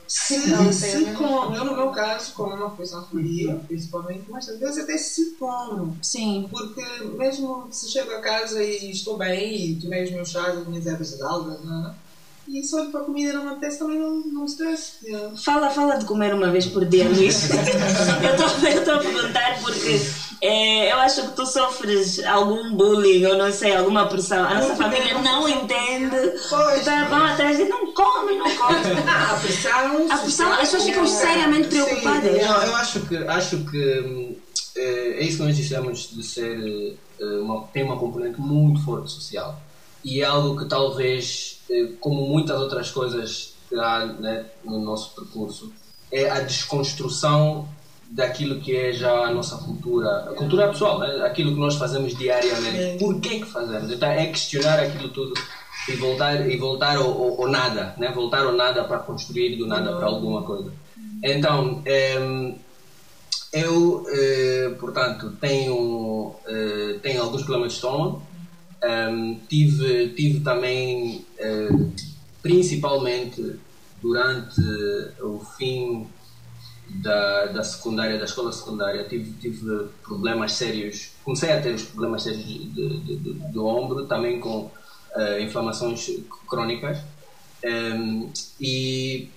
[0.08, 0.38] Se,
[0.72, 4.96] se come, eu no meu caso, como uma por dia, principalmente, mas às vezes até
[4.96, 5.94] se come.
[6.02, 6.48] Sim.
[6.50, 6.82] Porque
[7.16, 10.86] mesmo se chego a casa e estou bem e tomei os meus chás, as minhas
[10.86, 11.94] ervas de algas, não é?
[12.48, 14.94] E se olho para a comida e não apetece, também não, não estresse.
[15.04, 15.36] Yeah.
[15.36, 17.48] Fala, fala de comer uma vez por dia, Luís.
[17.52, 20.00] eu estou a perguntar porque
[20.42, 24.44] eh, eu acho que tu sofres algum bullying ou não sei, alguma pressão.
[24.44, 26.16] A nossa família não entende.
[26.50, 26.80] Pois.
[26.80, 28.78] Então, vão atrás de não come, não come.
[29.08, 30.06] Ah, a pressão.
[30.10, 32.32] A pressão, as pessoas ficam seriamente preocupadas.
[32.40, 34.36] Sim, Não, eu acho que, acho que hum,
[34.76, 36.98] eh, é isso que nós dissemos de ser.
[37.20, 39.60] eh, uma, tem uma componente muito forte social.
[40.04, 41.61] E é algo que talvez,
[42.00, 45.72] como muitas outras coisas que há né, no nosso percurso,
[46.10, 47.66] é a desconstrução
[48.10, 51.24] daquilo que é já a nossa cultura, a cultura pessoal, né?
[51.24, 52.98] aquilo que nós fazemos diariamente.
[52.98, 53.90] Por que que fazemos?
[53.90, 55.32] Então é questionar aquilo tudo
[55.88, 58.12] e voltar e voltar ao, ao- ao nada, né?
[58.12, 60.70] Voltar ao nada para construir do nada para alguma coisa.
[61.24, 62.58] Então, em,
[63.52, 68.22] eu, eh, portanto, tenho, eh, tenho alguns problemas de estômago.
[68.84, 71.68] Em, tive, tive também, eh,
[72.42, 73.60] principalmente
[74.00, 74.60] durante
[75.22, 76.06] o fim
[77.02, 81.10] da, da secundária, da escola secundária, tive, tive problemas sérios.
[81.24, 82.44] Comecei a ter os problemas sérios
[83.52, 84.70] do ombro, também com
[85.16, 86.06] eh, inflamações
[86.48, 86.98] crónicas.
[87.64, 89.28] Em, e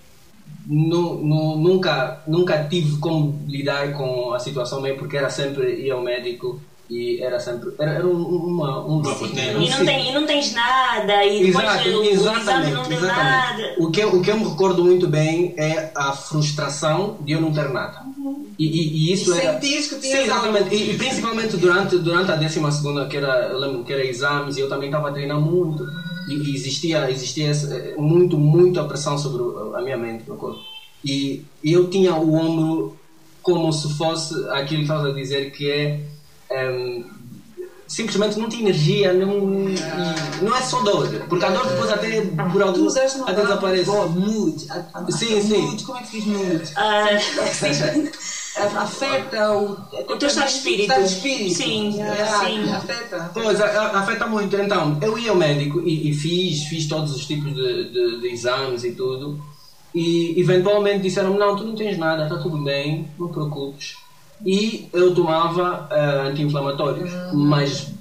[0.65, 5.91] nu- nu- nunca, nunca tive como lidar com a situação bem, porque era sempre ir
[5.91, 7.71] ao médico E era sempre.
[7.79, 8.97] Era, um, uma, um.
[8.97, 13.61] Um E não, tem, e não tens nada, e depois Exato, o, exatamente, não exatamente.
[13.61, 13.75] nada.
[13.79, 17.41] O que, eu, o que eu me recordo muito bem é a frustração de eu
[17.41, 18.01] não ter nada.
[18.57, 19.59] E, e, e isso E era.
[19.59, 20.75] que Sim, tinhas exatamente.
[20.75, 24.57] E, e principalmente durante, durante a 12 segunda, que era, eu lembro que era exames,
[24.57, 25.83] e eu também estava a treinar muito.
[26.29, 29.43] E, e existia, existia eh, muito, muito a pressão sobre
[29.75, 30.59] a minha mente, meu corpo.
[31.03, 32.97] E, e eu tinha o ombro
[33.41, 36.14] como se fosse aquilo que estavas a dizer, que é.
[36.55, 37.03] Ehm,
[37.87, 39.37] simplesmente não tinha energia, não,
[40.41, 43.41] não é só dor, porque a dor depois até por Tu algum usaste uma até
[43.43, 43.85] desaparece.
[43.85, 44.65] boa, mood.
[44.71, 45.61] A- a- Sim, a- sim.
[45.61, 46.63] Mood, como é que diz mood?
[46.75, 47.05] Ah,
[48.57, 50.81] A- Afeta o, O teu estado de espírito.
[50.83, 51.55] Estado de espírito.
[51.55, 52.71] Sim, Yeah, sim.
[52.71, 53.29] Afeta.
[53.33, 54.55] Pois, afeta muito.
[54.55, 58.27] Então, eu ia ao médico e, e fiz, fiz todos os tipos de, de- de
[58.29, 59.37] exames e tudo.
[59.93, 63.95] E eventualmente disseram-me: Não, tu não tens nada, está tudo bem, não te preocupes.
[64.45, 67.93] E eu tomava ah, anti-inflamatórios, mas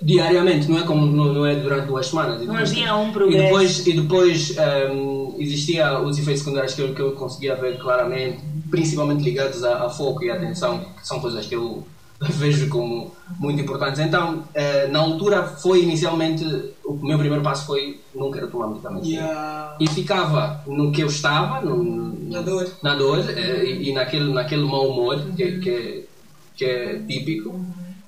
[0.00, 2.44] diariamente, não é como não, não é durante duas semanas.
[2.46, 3.44] Não havia um E progresso.
[3.44, 8.42] depois, e depois ahm, existia os efeitos secundários que eu, que eu conseguia ver claramente,
[8.70, 11.86] principalmente ligados a, a foco e atenção, que são coisas que eu
[12.30, 14.00] vejo como muito importantes.
[14.00, 16.44] Então, eh, na altura, foi inicialmente,
[16.84, 19.08] o meu primeiro passo foi não quero tomar medicamentos.
[19.08, 19.76] Yeah.
[19.78, 22.70] E ficava no que eu estava, no, Na dor.
[22.82, 26.08] na dor eh, e, e naquele, naquele mau humor que, que,
[26.56, 27.60] que é típico.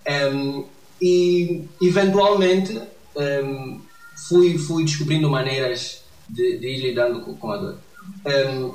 [0.07, 0.65] Em,
[1.01, 2.81] e eventualmente
[3.17, 3.81] em,
[4.29, 7.79] fui, fui descobrindo maneiras de, de ir lidando com, com a dor.
[8.25, 8.73] Em,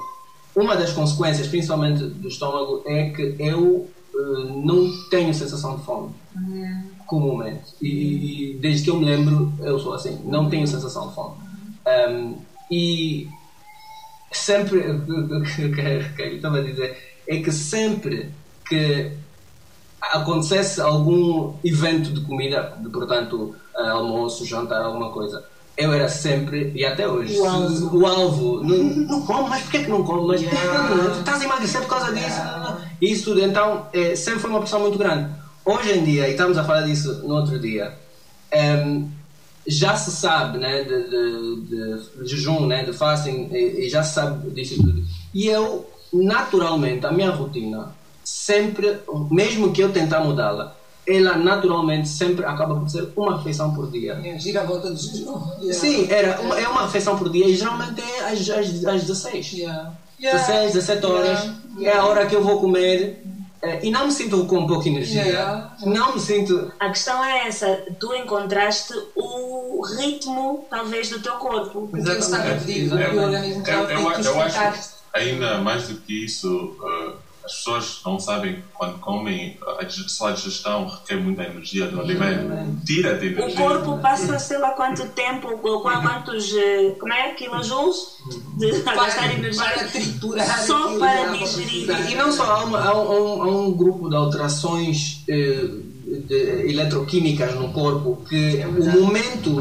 [0.56, 6.14] uma das consequências, principalmente do estômago, é que eu eh, não tenho sensação de fome
[7.06, 7.76] comumente.
[7.82, 11.36] E, e desde que eu me lembro, eu sou assim, não tenho sensação de fome.
[11.86, 12.38] Em,
[12.72, 13.30] e
[14.32, 16.98] sempre o que que eu estava a dizer
[17.28, 18.32] é que sempre
[18.68, 19.12] que
[20.02, 25.46] acontecesse algum evento de comida, de, portanto, eh, almoço, jantar, alguma coisa,
[25.76, 27.98] eu era sempre, e até hoje, O alvo.
[27.98, 28.64] o alvo.
[28.64, 30.28] Não, não como, mas porquê que não como?
[30.28, 32.42] Mas não, estás a emagrecer por causa disso?
[33.02, 35.32] Isso tudo, então, eh, sempre foi uma pressão muito grande.
[35.66, 37.94] Hoje em dia, e estamos a falar disso no outro dia,
[38.52, 39.10] em,
[39.66, 44.14] já se sabe né, de, de, de jejum, né, de fasting, e, e já se
[44.14, 45.04] sabe disso tudo.
[45.34, 49.00] E eu, naturalmente, a minha rotina, sempre,
[49.32, 54.14] mesmo que eu tentar mudá-la, ela naturalmente sempre acaba por ser uma refeição por dia.
[54.14, 55.42] Yeah, Gira a volta do jejum.
[55.60, 55.74] Yeah.
[55.74, 59.54] Sim, era uma, é uma refeição por dia e geralmente é às, às, às 16.
[59.54, 59.94] Yeah.
[60.20, 61.40] 16, 17 horas
[61.76, 62.00] Yeah.
[62.00, 63.24] é a hora que eu vou comer
[63.64, 65.24] eh, e não me sinto com pouca energia.
[65.24, 65.76] Yeah.
[65.86, 66.72] Não me sinto.
[66.80, 71.80] A questão é essa, tu encontraste o ritmo, talvez, do teu corpo.
[71.86, 75.96] O que ele estava a pedir, o É, organismo eu, eu, acho ainda mais do
[75.96, 77.14] que isso, uh,
[77.46, 82.00] as pessoas não sabem quando comem, a dig- só a digestão requer muita energia do
[82.00, 83.56] alimento, tira-te O energia.
[83.62, 87.98] corpo passa, sei lá quanto tempo, quantos, eh, como é, kilojoules
[88.58, 89.88] de gastar para energia.
[89.92, 91.86] triturar só para yeah, digerir.
[91.88, 95.66] para E não só, há, uma- há um, há um grupo de alterações eh,
[96.28, 99.58] de- eletroquímicas no corpo que o momento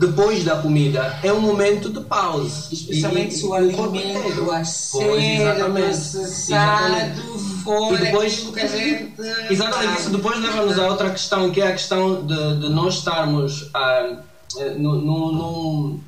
[0.00, 2.68] depois da comida é um momento de pausa.
[2.72, 4.50] Especialmente E- se o alimento inteiro.
[4.50, 9.12] a ser processado for E depois- aquilo que a gente...
[9.50, 13.68] Exatamente, isso depois leva-nos a outra questão, que é a questão de, de nós estarmos
[13.74, 14.16] ah,
[14.58, 16.00] eh, num, num,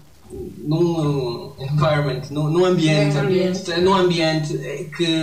[0.64, 3.70] num, environment, num, num ambiente, Ambiente.
[3.80, 5.22] num ambiente eh, que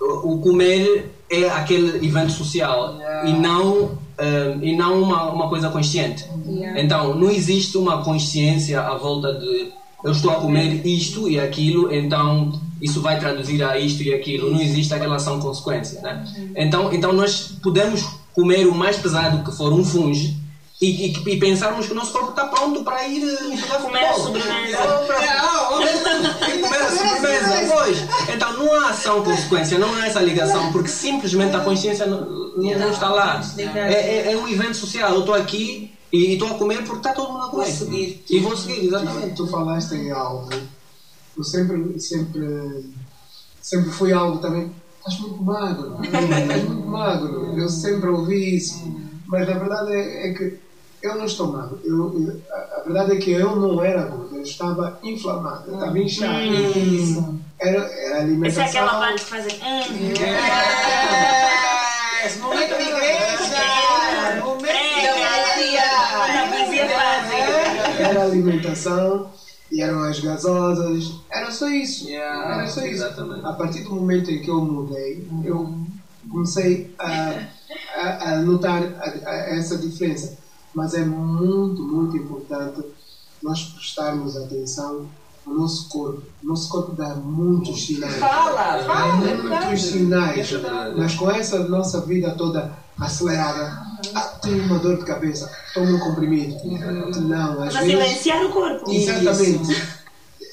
[0.00, 3.30] o o comer é aquele evento social Yeah.
[3.30, 3.98] e não,
[4.62, 6.24] e não uma, uma coisa consciente.
[6.46, 6.80] Yeah.
[6.80, 9.72] Então, não existe uma consciência à volta de
[10.04, 14.50] eu estou a comer isto e aquilo, então isso vai traduzir a isto e aquilo.
[14.50, 16.02] Não existe aquela ação-consequência.
[16.02, 16.24] Né?
[16.54, 20.36] Então, então, nós podemos comer o mais pesado que for um funge
[20.80, 24.04] e, e, e pensarmos que o nosso corpo está pronto para ir eh, jogar Comer
[24.04, 24.40] a futebol.
[24.42, 24.78] sobremesa.
[26.48, 27.72] E comer a sobremesa.
[27.72, 27.98] Pois.
[28.34, 32.20] Então não há ação-consequência, não há essa ligação, porque simplesmente a consciência não,
[32.56, 33.40] não, não está lá.
[33.58, 35.12] É, é- é um evento social.
[35.14, 37.64] Eu estou aqui e estou a comer porque está todo mundo a comer.
[37.66, 38.24] Vou seguir.
[38.28, 39.34] E vou seguir, exatamente.
[39.36, 40.48] Tu falaste em algo,
[41.36, 42.90] eu sempre, sempre,
[43.60, 44.70] sempre fui algo também.
[44.98, 47.58] Estás muito magro, estás muito magro.
[47.58, 48.82] Eu sempre ouvi isso,
[49.26, 50.63] mas a verdade é, é que
[51.06, 51.78] eu não estou magro.
[51.84, 55.74] Eu, eu- a, a verdade é que eu não era gordo, eu estava inflamado, eu
[55.74, 56.40] estava inchado.
[56.42, 57.38] Isso.
[57.60, 58.64] Era, era Essa é alimentação.
[58.64, 59.58] aquela parte que fazem.
[59.62, 59.82] Hum,
[62.24, 62.36] Yes!
[62.38, 64.40] Momento de igreja!
[64.42, 64.74] Momento
[66.70, 68.04] de fazem.
[68.06, 69.30] Era alimentação
[69.70, 71.12] e eram as gasosas.
[71.30, 72.08] Era só isso.
[72.08, 72.88] Yeah, era só isso.
[73.04, 73.46] exatamente.
[73.46, 75.70] A partir do momento em que eu mudei, eu
[76.30, 77.34] comecei a,
[77.96, 80.36] a, a notar a- a essa diferença.
[80.74, 82.82] Mas é muito, muito importante
[83.42, 85.06] nós prestarmos atenção
[85.46, 86.22] ao nosso corpo.
[86.42, 88.16] O nosso corpo dá muitos sinais.
[88.16, 89.66] Fala, fala, é verdade.
[89.66, 90.52] muitos sinais.
[90.52, 90.94] É.
[90.96, 93.82] Mas com essa nossa vida toda acelerada,
[94.14, 96.56] ah, tenho uma dor de cabeça, tomo um comprimido.
[96.64, 98.06] Não, às Para vezes.
[98.06, 98.90] silenciar o corpo.
[98.90, 100.04] Exatamente.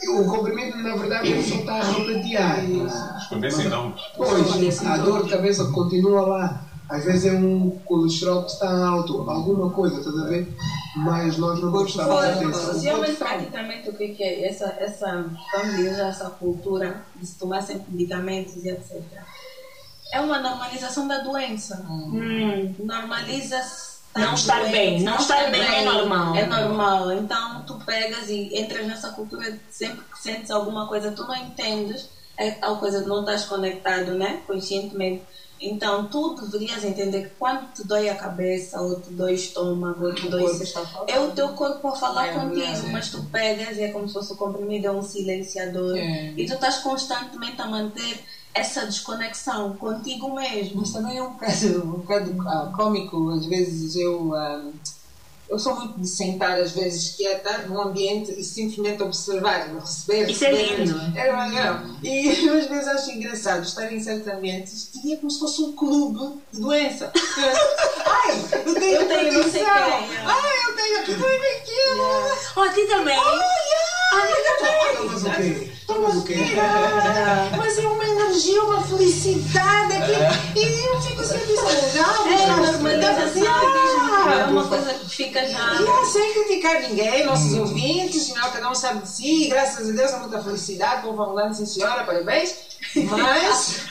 [0.10, 2.66] O comprimido, na verdade, ele só está a rotatear.
[3.22, 4.02] Esconder sintomas.
[4.18, 6.71] Pois, a dor de cabeça continua lá.
[6.92, 10.46] Às vezes é um colesterol que está alto, alguma coisa, estás a ver?
[10.98, 12.74] Mas nós não prestamos atenção.
[12.74, 17.62] Socialmente, praticamente, o que que é essa, essa, vamos dizer, essa cultura de se tomar
[17.62, 19.02] sempre medicamentos e etc.
[20.12, 21.82] É uma normalização da doença.
[21.90, 22.76] Hum.
[22.80, 24.02] Normaliza-se.
[24.14, 25.02] Não estar bem.
[25.02, 26.36] Não estar bem é normal.
[26.36, 27.14] É normal.
[27.14, 32.10] Então, tu pegas e entras nessa cultura, sempre que sentes alguma coisa, tu não entendes,
[32.36, 34.42] é tal coisa de não estás conectado, né?
[34.46, 35.24] Conscientemente.
[35.62, 40.06] Então, tu deverias entender que quando te dói a cabeça, ou te dói o estômago,
[40.06, 40.44] ou te dói...
[41.08, 42.92] É o teu corpo a falar É contigo, verdade.
[42.92, 45.96] mas tu pegas e é como se fosse o comprimido, é um silenciador.
[45.96, 46.34] É.
[46.36, 50.82] E tu estás constantemente a manter essa desconexão contigo mesmo.
[50.82, 53.30] Mas também é um bocado, um bocado ah, cômico.
[53.30, 54.34] Às vezes eu.
[54.34, 54.64] ah,
[55.52, 60.30] eu sou muito de sentar, às vezes, quieta num ambiente e simplesmente observar, receber.
[60.30, 60.86] Isso é receber.
[60.86, 61.18] lindo.
[61.18, 61.82] É legal.
[62.02, 65.62] E eu, às vezes acho engraçado estar em certos ambientes e é como se fosse
[65.62, 67.12] um clube de doença.
[68.06, 68.32] Ai,
[68.66, 70.24] eu tenho Eu tenho não sei quem, é.
[70.26, 72.02] Ai, eu tenho aquilo e aquilo.
[72.56, 73.20] Oh, a ti também?
[74.96, 75.72] Tomas o quê?
[75.86, 76.36] Tomas o quê?
[77.58, 80.60] Mas é uma energia, uma felicidade aqui.
[80.60, 82.32] E eu fico sempre saudável.
[82.32, 85.82] É a normalização Ah, é uma coisa que fica já.
[85.82, 90.12] Não, sem criticar ninguém, nossos ouvintes, senão cada um sabe de si, graças a Deus,
[90.12, 92.56] é muita felicidade, vou falando, sim senhora, parabéns.
[92.96, 93.82] Mas,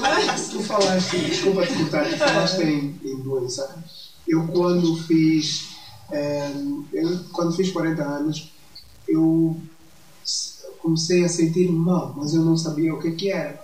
[0.00, 3.82] mas Tu falaste, desculpa te cortar, tu falaste em, em doença.
[4.28, 5.68] Eu quando fiz,
[6.12, 6.52] eh,
[6.92, 8.52] eu, quando fiz 40 anos,
[9.08, 9.56] eu
[10.82, 13.62] comecei a sentir mal, mas eu não sabia o que que era.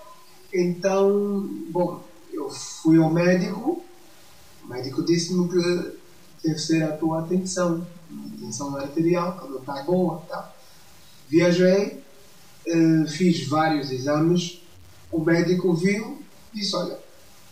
[0.53, 2.03] Então, bom,
[2.33, 3.83] eu fui ao médico,
[4.65, 5.93] o médico disse-me que
[6.45, 10.23] deve ser a tua atenção, a tensão arterial, que não está boa.
[10.29, 10.53] Tá.
[11.29, 12.03] Viajei,
[12.67, 14.61] eh, fiz vários exames,
[15.11, 16.19] o médico viu
[16.53, 16.99] e disse, olha,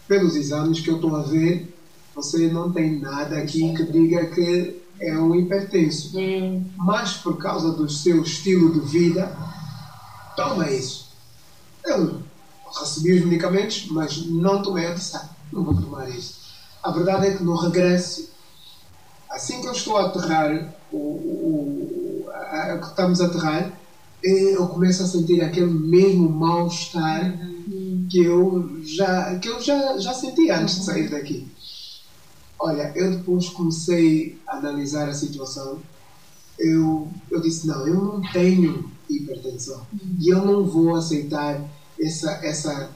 [0.07, 1.74] pelos exames que eu estou a ver,
[2.14, 6.12] você não tem nada aqui que diga que é um hipertenso.
[6.77, 9.37] Mas por causa do seu estilo de vida,
[10.37, 11.09] toma isso.
[11.85, 12.23] Eu
[12.81, 15.29] recebi os medicamentos, mas não tomei a decisão.
[15.53, 16.44] Não vou tomar isso.
[16.83, 18.29] A verdade é que no regresso,
[19.31, 23.73] assim que eu estou a aterrar, o, o, a, que estamos a aterrar,
[24.23, 27.38] eh, eu começo a sentir aquele mesmo mal-estar
[28.11, 31.49] que eu já que eu já, já senti antes de sair daqui.
[32.59, 35.79] Olha, eu depois comecei a analisar a situação.
[36.59, 39.87] Eu, eu disse, não, eu não tenho hipertensão.
[40.20, 41.61] E eu não vou aceitar
[42.00, 42.90] essa, essa,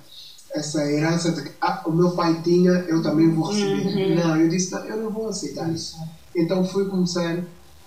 [0.53, 4.15] essa herança de que ah, o meu pai tinha, eu também vou receber.
[4.15, 5.97] Não, eu disse, não, eu não vou aceitar isso.
[6.35, 7.43] Então fui começar,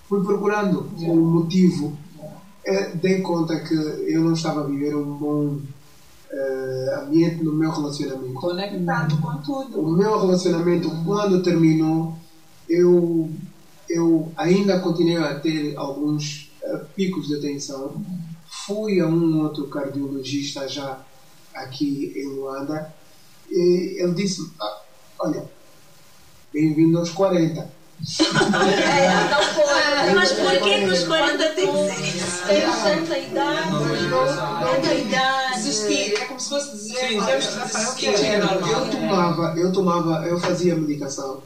[0.08, 1.96] fui procurando o motivo.
[2.64, 5.58] Eh, dei conta que eu não estava a viver um bom
[6.30, 8.34] eh, ambiente no meu relacionamento.
[8.34, 9.80] conectado com tudo.
[9.80, 12.14] O meu relacionamento, quando terminou,
[12.68, 13.28] eu,
[13.88, 16.51] eu ainda continuei a ter alguns
[16.94, 18.04] picos de tensão.
[18.66, 21.00] Fui a um outro cardiologista já
[21.54, 22.92] aqui em Luanda
[23.50, 24.80] e ele disse: ah,
[25.18, 25.44] Olha,
[26.52, 27.60] bem-vindo aos 40.
[27.60, 28.08] É,
[29.54, 30.14] foi.
[30.14, 32.46] Mas por que que os 40 têm que ser isso?
[32.46, 33.70] Tem tanta idade,
[34.60, 35.54] tanta idade.
[35.54, 38.84] Desistir, é como se fosse dizer, Sim, temos que desistir, o que é é normal.
[38.84, 41.42] Eu tomava, eu tomava, eu fazia medicação.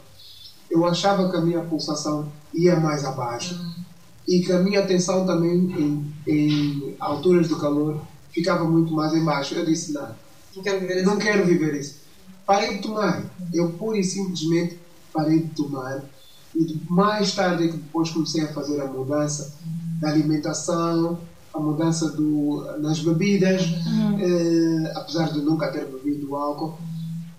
[0.69, 3.55] Eu achava que a minha pulsação ia mais abaixo
[4.27, 9.53] e que a minha tensão também em, em alturas do calor ficava muito mais embaixo.
[9.53, 10.09] Eu disse não,
[10.55, 11.21] Não quero viver não assim.
[11.21, 11.95] quero viver isso.
[12.45, 13.23] Parei de tomar.
[13.53, 14.77] Eu pura e simplesmente
[15.13, 16.03] parei de tomar.
[16.55, 19.53] E mais tarde é que depois comecei a fazer a mudança
[19.99, 21.19] da alimentação,
[21.53, 23.61] a mudança do, nas bebidas,
[24.19, 26.77] eh, apesar de nunca ter bebido álcool,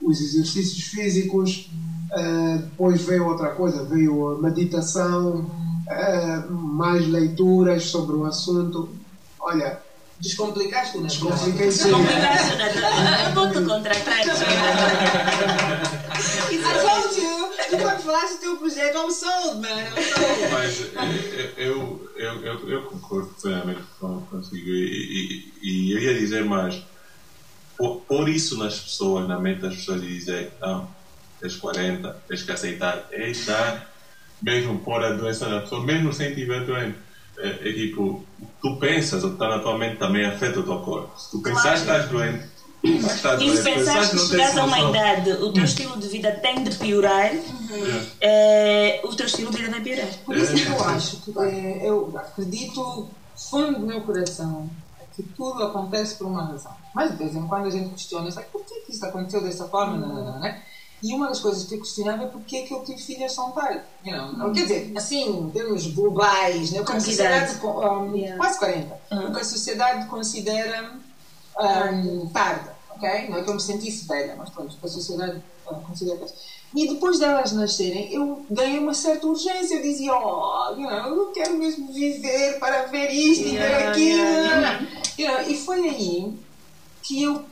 [0.03, 1.71] os exercícios físicos,
[2.13, 5.51] eh, depois veio outra coisa, veio a meditação,
[5.91, 8.95] eh, mais leituras sobre o assunto.
[9.41, 9.81] Olha,
[10.21, 11.27] Descomplicaste o negócio.
[11.29, 11.91] descompliquei tudo.
[11.97, 13.29] Complicaste, Natália.
[13.29, 14.19] Eu vou te contratar.
[16.51, 17.49] I told you!
[17.71, 19.69] Tu quando falaste do teu projeto, I'm sold, man.
[19.69, 20.53] I'm sold.
[20.53, 26.15] Mas eh, eu, eu, eu, eu concordo plenamente com- contigo e, e, e eu ia
[26.19, 26.83] dizer mais.
[27.77, 30.89] pôr, pôr isso nas pessoas, na mente das pessoas e dizer, não,
[31.41, 33.07] tens 40, tens que aceitar.
[33.13, 33.89] É dar,
[34.43, 36.99] mesmo pôr a doença na pessoa, mesmo sem estiver doente.
[37.39, 38.25] É, é tipo,
[38.61, 41.19] tu pensas, o que está na tua mente também afeta o teu corpo.
[41.19, 42.47] Se tu pensares que estás doente,
[42.83, 43.63] E se doente.
[43.63, 47.33] pensares que chegares a uma idade, o teu estilo de vida tem de piorar,
[48.21, 50.09] eh, o teu estilo de vida vai piorar.
[50.25, 54.69] Por isso que eu acho, que, eh, eu acredito fundo do meu coração
[55.15, 56.73] que tudo acontece por uma razão.
[56.95, 59.97] Mas de vez em quando a gente questiona, sabe, por que isso aconteceu dessa forma?
[59.97, 60.63] Não, não, não, né?
[61.03, 63.53] E uma das coisas que eu questionava é por que que eu tive filhas tão
[63.53, 63.83] tarde.
[64.05, 64.53] You know?
[64.53, 66.81] Quer dizer, assim, em termos globais, né?
[66.81, 68.37] o que a sociedade, um, Yeah.
[68.37, 69.21] quase 40, Ah.
[69.21, 70.93] o que a sociedade considera
[71.61, 73.29] um, tarde, ok?
[73.29, 76.17] Não é que eu me sentisse velha, mas pronto, o que a sociedade uh, considera
[76.19, 76.35] tarde.
[76.75, 79.77] E depois delas nascerem, eu ganhei uma certa urgência.
[79.77, 83.61] Eu dizia, oh, you know, eu não quero mesmo viver para ver isto e ver
[83.63, 84.19] Yeah, aquilo.
[84.19, 84.87] yeah,
[85.17, 86.39] You know, e foi aí
[87.03, 87.43] que eu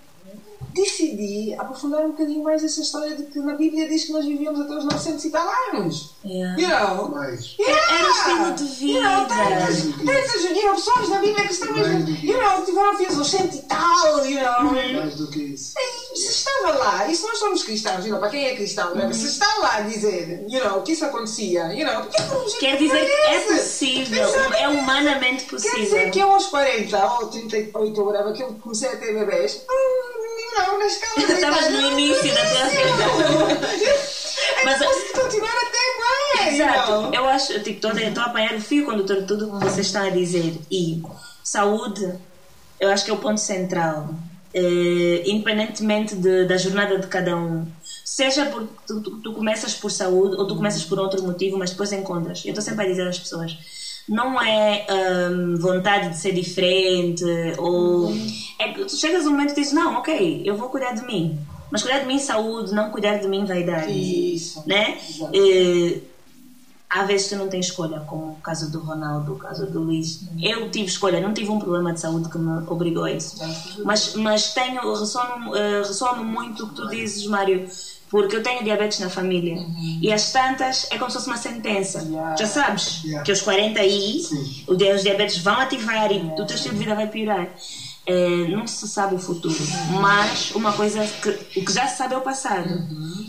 [0.77, 4.61] decidi aprofundar um bocadinho mais essa história de que na Bíblia diz que nós vivíamos
[4.61, 6.14] até os 900 e tal anos.
[6.24, 6.61] Yeah.
[6.61, 7.09] You know?
[7.09, 7.57] Mais.
[7.59, 10.12] Era o estilo de You know, tantas, vida.
[10.12, 13.45] tantas you know, pessoas na Bíblia que estão mesmo, you know, tiveram filhos aos 100
[13.47, 14.72] e tal, you know.
[14.72, 15.74] Mais do que isso.
[15.79, 18.95] E se estava lá, e se nós somos cristãos, you know, para quem é cristão,
[18.95, 19.11] né?
[19.12, 22.77] se está lá a dizer you know, que isso acontecia, you know, porque não Quer
[22.77, 24.66] dizer que é possível, é Exatamente.
[24.79, 26.29] humanamente Quer dizer que possível.
[26.29, 30.16] eu aos 40 ou 38 ou whatever, que eu comecei a ter bebês, hum,
[30.57, 33.96] não, escala da Estavas no início da tua vida.
[34.64, 36.90] Mas Mas- posso continuar até mais, Exato.
[36.92, 37.14] know.
[37.14, 40.02] Eu acho, tipo, estou a apanhar o fio condutor de tudo o que você está
[40.04, 40.59] a dizer.
[40.70, 41.02] E
[41.42, 42.14] saúde,
[42.80, 44.09] eu acho que é o ponto central.
[44.54, 47.66] Eh, independentemente de- da jornada de cada um.
[48.04, 51.70] Seja porque tu, tu- tu começas por saúde ou tu começas por outro motivo, mas
[51.70, 52.42] depois encontras.
[52.44, 53.54] Eu estou sempre a dizer às pessoas:
[54.09, 54.86] não é
[55.30, 57.24] hum, vontade de ser diferente
[57.59, 58.12] ou.
[58.59, 61.02] É que tu chegas a um momento e dizes: não, ok, eu vou cuidar de
[61.02, 61.38] mim.
[61.70, 64.62] Mas cuidar de mim saúde, não cuidar de mim vaidade Isso.
[64.66, 64.96] né?
[66.88, 70.20] Há vezes tu não tens escolha, como o caso do Ronaldo, o caso do Luís.
[70.40, 73.36] Eu tive escolha, não tive um problema de saúde que me obrigou a isso.
[73.84, 77.68] Mas, mas tenho, ressono, eh, ressono muito o que tu dizes, Mário,
[78.11, 79.57] porque eu tenho diabetes na família.
[80.00, 82.02] E as tantas é como se fosse uma sentença.
[82.02, 82.36] Yeah.
[82.36, 83.24] Já sabes Yeah.
[83.24, 84.64] que aos 40 aí Sim.
[84.68, 87.48] os diabetes vão ativar e o teu estilo de vida vai piorar.
[88.09, 89.57] Eh, não se sabe o futuro,
[90.00, 92.68] mas uma coisa que o que já se sabe é o passado.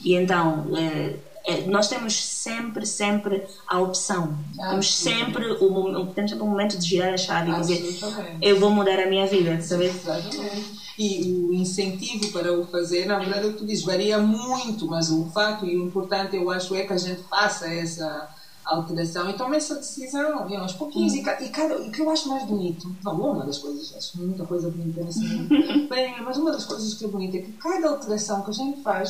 [0.04, 1.16] E então eh,
[1.48, 4.38] eh, nós temos sempre, sempre a opção.
[4.56, 8.00] Temos sempre o, mo- temos sempre o momento de girar a chave e dizer
[8.40, 9.86] eu vou mudar a minha vida, sabe?
[9.86, 10.77] Exatamente.
[10.98, 14.88] E o incentivo para o fazer, na verdade, é o que tu dizes, varia muito,
[14.88, 18.28] mas o fato e o importante, eu acho, é que a gente faça essa
[18.66, 21.14] alteração e tome essa decisão, e aos pouquinhos.
[21.14, 24.18] E, e cada, e o que eu acho mais bonito, não, uma das coisas, acho
[24.18, 25.48] muita coisa bonita nesse mundo,
[25.88, 28.82] bem, mas uma das coisas que é bonita é que cada alteração que a gente
[28.82, 29.10] faz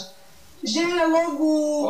[0.63, 1.85] gera logo.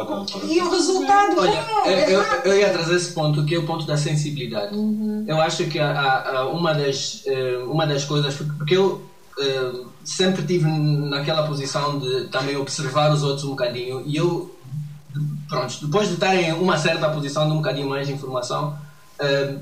[0.47, 3.85] E o resultado Olha, é eu, eu ia trazer esse ponto, que é o ponto
[3.85, 4.75] da sensibilidade.
[5.25, 9.01] Eu acho que a, a- a- uma, das, eh, uma das coisas, porque eu
[9.39, 9.71] eh,
[10.03, 14.55] sempre tive naquela posição de também observar os outros um bocadinho, e eu,
[15.47, 18.77] pronto, depois de estar em uma certa posição de um bocadinho mais de informação,
[19.19, 19.55] eh,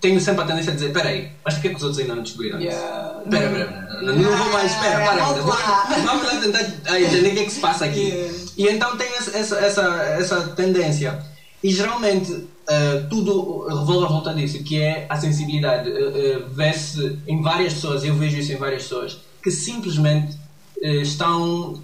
[0.00, 2.58] tenho sempre a tendência a dizer: peraí, mas porquê que os outros ainda não descobriram
[2.58, 2.68] isso?
[2.68, 3.20] Yeah.
[3.24, 6.40] Espera, espera, não, não vou mais, espera, para, Vamos vamos, lá.
[6.40, 8.08] tentar ah, entender o que é que se passa aqui.
[8.08, 8.34] Yeah.
[8.56, 9.82] E então essa, essa, essa,
[10.18, 11.22] essa tendência.
[11.62, 15.90] E geralmente eh, tudo revolve à volta disso, que é a sensibilidade.
[15.90, 20.38] Eh, eh, Vê-se em várias pessoas, eu vejo isso em várias pessoas, que simplesmente
[20.80, 21.74] estão.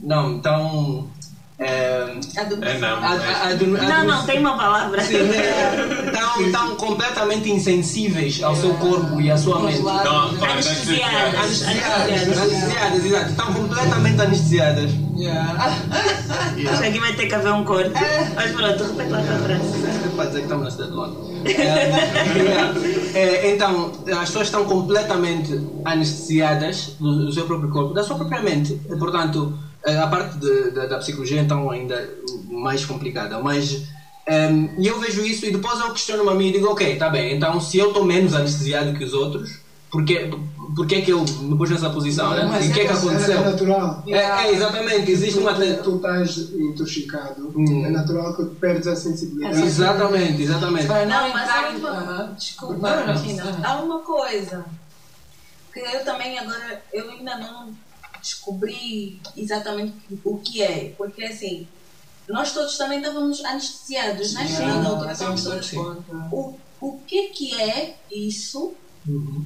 [0.00, 1.08] não, estão.
[1.58, 2.06] Eh,
[2.62, 2.88] É não.
[2.98, 5.00] a- é- a- adu- Não, não, tem uma palavra.
[5.02, 6.44] Né?
[6.46, 9.80] estão, completamente insensíveis ao seu corpo e à sua mente.
[9.82, 11.34] Não, Anestesiadas.
[11.62, 13.30] Anestesiadas, anestesiadas, exato.
[13.30, 14.90] Estão completamente anestesiadas.
[15.16, 15.76] Yeah.
[16.70, 17.92] Acho que aqui vai ter que haver um corte.
[18.34, 19.62] Mas pronto, repete lá para trás.
[20.16, 21.24] Para dizer que estamos na cidade de Londres.
[23.14, 28.16] É, é, então, as pessoas estão completamente anestesiadas do, do seu próprio corpo, da sua
[28.16, 28.72] própria mente.
[28.90, 32.08] E, Portanto, é, a parte de- da- da psicologia então ainda
[32.48, 33.38] mais complicada.
[33.40, 33.82] Mas
[34.26, 37.08] ehm, e eu vejo isso e depois eu questiono-me a mim e digo, ok, está
[37.10, 39.58] bem, então se eu estou menos anestesiado que os outros,
[39.90, 40.30] porquê,
[40.74, 42.30] porquê que eu me pus nessa posição?
[42.30, 42.46] Né?
[42.50, 43.40] Mas E o que é que é- É aconteceu?
[43.42, 44.02] natural.
[44.08, 45.52] É, é, exatamente, existe uma.
[45.54, 47.84] Tu, tu estás intoxicado, Hum.
[47.84, 49.62] é natural que perdes a sensibilidade.
[49.62, 50.86] Exatamente, exatamente.
[50.86, 53.66] Para não Não, mas há uma, desculpa, Não, não, Tina, não.
[53.70, 54.64] há uma coisa
[55.72, 57.72] que eu também agora, eu ainda não
[58.24, 59.92] descobri exatamente
[60.24, 61.68] o que é, porque assim,
[62.28, 64.46] nós todos também estávamos anestesiados, né?
[64.48, 65.70] Yeah, todos.
[65.70, 66.28] conta.
[66.32, 68.74] O, o que que é isso
[69.06, 69.44] Uhum.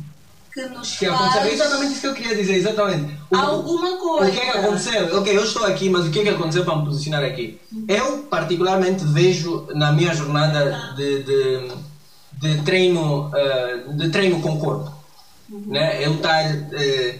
[0.54, 1.14] que nos Que aconteceu.
[1.14, 3.12] É faz exatamente isso que eu queria dizer, exatamente.
[3.32, 4.30] O- alguma coisa.
[4.30, 5.18] O que é que aconteceu?
[5.18, 7.60] Ok, eu estou aqui, mas o que é que aconteceu para me posicionar aqui?
[7.88, 11.72] Eu, particularmente, vejo na minha jornada de, de,
[12.34, 14.92] de treino, eh, de treino com o corpo.
[15.48, 16.06] Né?
[16.06, 17.18] Eu estar, eh, eh,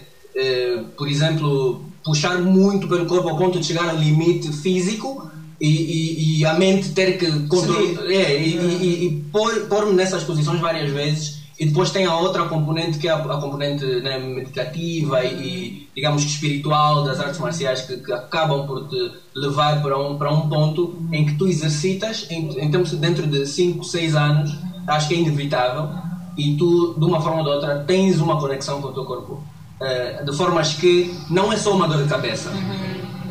[0.95, 6.39] por exemplo, puxar muito pelo corpo ao ponto de chegar ao limite físico e, e,
[6.39, 8.05] e a mente ter que controlar.
[8.07, 11.39] É, e, e, e pôr- pôr-me nessas posições várias vezes.
[11.59, 16.23] E depois tem a outra componente que é a, a componente né, meditativa e, digamos
[16.23, 20.47] que espiritual das artes marciais que, que acabam por te levar para um, para um
[20.47, 24.55] ponto em que tu exercitas em, em termos de dentro de 5, 6 anos,
[24.87, 25.89] acho que é inevitável
[26.37, 29.43] e tu de uma forma ou de outra tens uma conexão com o teu corpo
[29.81, 32.51] eh, de formas que não é só uma dor de cabeça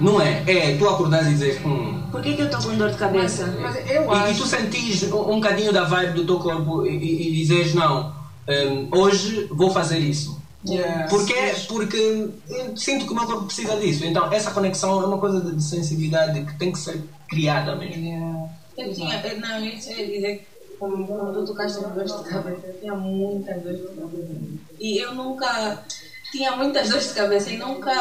[0.00, 2.90] não é, é tu acordares e dizer hum, Por que, que eu estou com dor
[2.90, 3.46] de cabeça?
[3.60, 4.42] Mas eu e, e acho.
[4.42, 8.14] tu sentis um, um bocadinho da vibe do teu corpo e, e, e dizes não,
[8.48, 10.38] hum, hoje vou fazer isso.
[10.66, 11.06] Yeah.
[11.08, 11.34] Porque,
[11.68, 14.04] porque eu sinto que o meu corpo precisa disso.
[14.04, 18.04] Então essa conexão é uma coisa de sensibilidade que tem que ser criada mesmo.
[18.04, 18.48] Yeah.
[18.76, 20.46] Eu tinha, eu- não, eu ia dizer que
[20.78, 24.34] como tu tocaste na dores de cabeça, eu tinha muitas dores de cabeça.
[24.78, 25.84] E eu nunca
[26.30, 27.92] tinha muitas dores de cabeça e nunca.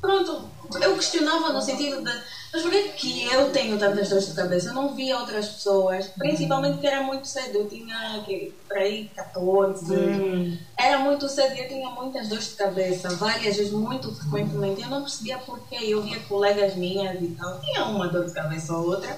[0.00, 2.12] Pronto, eu questionava no sentido de.
[2.52, 4.68] Mas por que que eu tenho tantas dores de cabeça?
[4.68, 7.58] Eu não via outras pessoas, principalmente porque era muito cedo.
[7.58, 10.58] Eu tinha que, por aí 14.
[10.76, 14.82] Era muito cedo e eu tinha muitas dores de cabeça, várias vezes, muito frequentemente.
[14.82, 15.76] Eu não percebia porquê.
[15.80, 19.16] Eu via colegas minhas e tal, tinha uma dor de cabeça ou outra,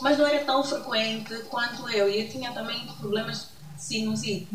[0.00, 2.08] mas não era tão frequente quanto eu.
[2.08, 3.51] E eu tinha também problemas
[3.82, 4.48] sinusite.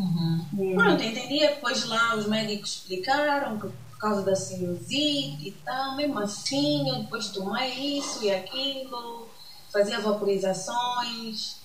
[0.75, 1.49] Pronto, entendia.
[1.49, 6.95] Depois lá os médicos explicaram que por causa da sinusite e tal, mesmo assim, eu
[6.99, 9.27] depois tomei isso e aquilo,
[9.73, 11.57] fazia vaporizações,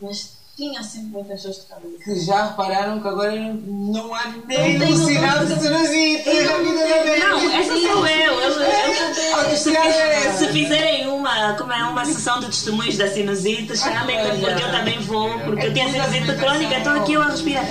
[0.00, 2.04] mas tinha sempre muitas dores de cabeça.
[2.04, 3.32] Que já repararam que agora
[3.64, 7.20] não há nem um sinal de sinusite na não vida da tenho- gente.
[7.26, 8.32] Não, essa sou eu.
[8.40, 10.32] eu, eu, eu se, É.
[10.34, 14.98] se fizerem uma, como é, uma sessão de testemunhos da sinusite, chamem porque eu também
[15.00, 17.64] vou, porque eu tenho sinusite crônica, estou aqui eu a respirar.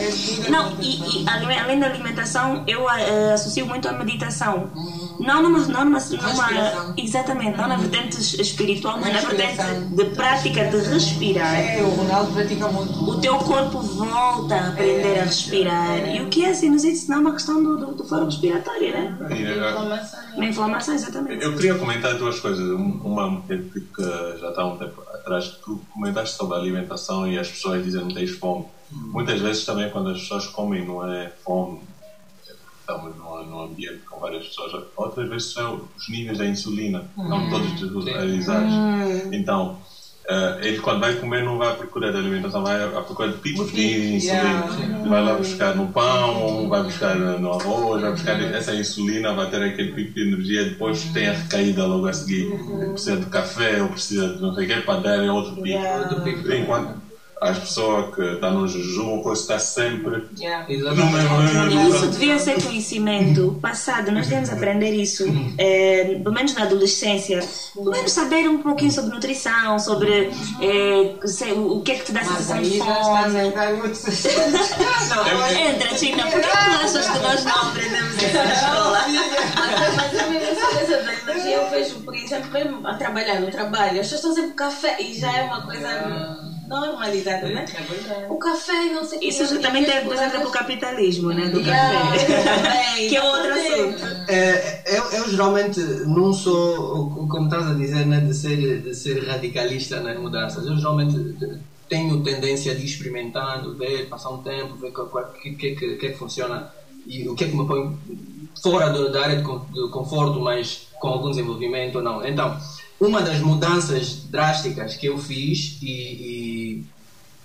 [0.49, 4.71] Não, e, e além da alimentação, eu eh, associo muito a meditação.
[5.19, 9.61] Não numa, não numa, numa exatamente, não na vertente espiritual, mas na vertente
[9.95, 11.53] de prática de respirar.
[11.53, 13.03] É, o Ronaldo pratica muito.
[13.03, 16.15] O teu corpo volta a aprender a respirar.
[16.15, 16.97] E o que é a sinusite?
[16.97, 19.17] Se não é uma questão do, do, do foro respiratório, né?
[19.29, 20.19] Inflamação.
[20.35, 21.43] Uma inflamação, exatamente.
[21.43, 22.65] Eu queria comentar duas coisas.
[23.49, 27.27] Um- Uma que já está há um tempo atrás, que tu comentaste sobre a alimentação
[27.27, 28.65] e as pessoas dizem não tens fome.
[28.91, 31.81] Muitas vezes também quando as pessoas comem não é fome,
[32.79, 34.83] estamos num, num ambiente com várias pessoas.
[34.97, 38.73] Outras vezes são os níveis da insulina, não todos desregularizados.
[39.31, 39.79] Então,
[40.27, 43.37] eh, ele quando vai comer não vai à procura de alimentação, vai à procura de
[43.37, 44.43] picos de insulina.
[44.43, 45.09] Yeah.
[45.09, 49.63] Vai lá buscar no pão, vai buscar no arroz, vai buscar essa insulina, vai ter
[49.63, 52.51] aquele pico de energia, depois tem a recaída logo a seguir.
[52.91, 55.79] Precisa de café ou precisa de não sei o que para dar outro pico.
[55.79, 56.51] Outro pico.
[56.51, 57.10] Enquanto
[57.41, 60.67] as pessoas que estão no jejum, a coisa está sempre Yeah.
[60.69, 65.25] no mesmo Isso devia ser conhecimento passado, nós devemos aprender isso,
[65.57, 67.39] eh, pelo menos na adolescência,
[67.73, 70.31] pelo menos saber um pouquinho sobre nutrição, sobre
[70.61, 72.89] eh, sei, o, o que é que te dá Mas sensação de fome.
[72.91, 73.11] Não,
[75.41, 79.01] olha, Entra, Tina, por que tu achas que nós não aprendemos isso na escola?
[79.55, 83.39] Mas, mas eu mesmo essa coisa da energia, eu vejo, por exemplo, mesmo a trabalhar
[83.39, 87.65] no trabalho, as pessoas estão sempre com café e já é uma coisa normalizada, né?
[87.73, 88.27] É.
[88.31, 89.27] O café, não sei o que.
[89.27, 91.49] Isso já também tem coisa a ver com o capitalismo, né?
[91.49, 92.43] Do Yeah, café.
[92.43, 94.03] também, que é outro assunto.
[94.29, 99.25] É, eu, eu geralmente não sou, como estás a dizer, né, de, ser, de ser
[99.27, 100.65] radicalista nas mudanças.
[100.65, 101.15] Eu geralmente
[101.89, 106.05] tenho tendência de ir experimentando, ver, passar um tempo, ver o que, que, que, que
[106.05, 106.69] é que funciona
[107.05, 107.81] e o que é que me põe
[108.61, 109.43] fora do- da área de
[109.89, 112.25] conforto, mas com algum desenvolvimento ou não.
[112.25, 112.55] Então,
[113.01, 116.85] uma das mudanças drásticas que eu fiz e, e,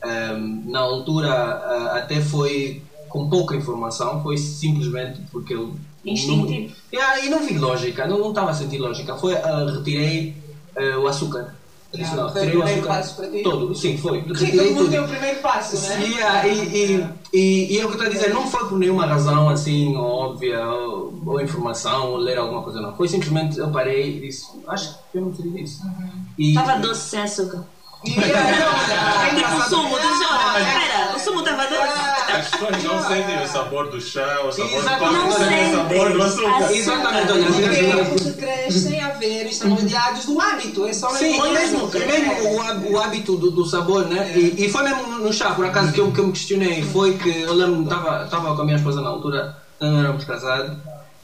[0.05, 6.69] ehm, na altura ah, até foi com pouca informação, foi simplesmente porque eu Instintivo.
[6.69, 9.17] não, Yeah, e não vi lógica, não estava a sentir lógica.
[9.17, 10.37] Foi, ah, retirei
[10.77, 11.57] ah, o açúcar.
[11.97, 12.33] Tradicional.
[12.33, 13.43] foi o primeiro passo para ti?
[13.43, 14.25] todo, sim, foi.
[14.35, 15.97] Sim, todo mundo tem o primeiro passo, né?
[15.97, 18.69] Sim, ah, e, e, e, e é o que eu estou a dizer, não foi
[18.69, 22.95] por nenhuma razão assim óbvia ou, ou informação ou ler alguma coisa, não.
[22.97, 25.83] Foi simplesmente eu parei e disse, acho que eu não preciso disso.
[26.39, 27.65] E, Estava doce sem açúcar.
[28.05, 32.33] e, ah, não, é Tipo o sumo, tu já, espera, o sumo estava doce.
[32.33, 36.23] as pessoas não sentem o sabor do chá, o sabor do sentem o sabor do
[36.23, 36.73] açúcar.
[36.73, 37.47] Exatamente, olha,
[38.67, 40.87] Porque crescem a ver, estão rodeados do hábito.
[40.87, 44.37] É só Sim, mesmo mesmo, mesmo o, há- o hábito do, do sabor, né?
[44.37, 46.83] E, e foi mesmo no, no chá, por acaso, que eu, que eu me questionei.
[46.83, 50.77] Foi que eu lembro, estava com a minha esposa na altura, não éramos casados,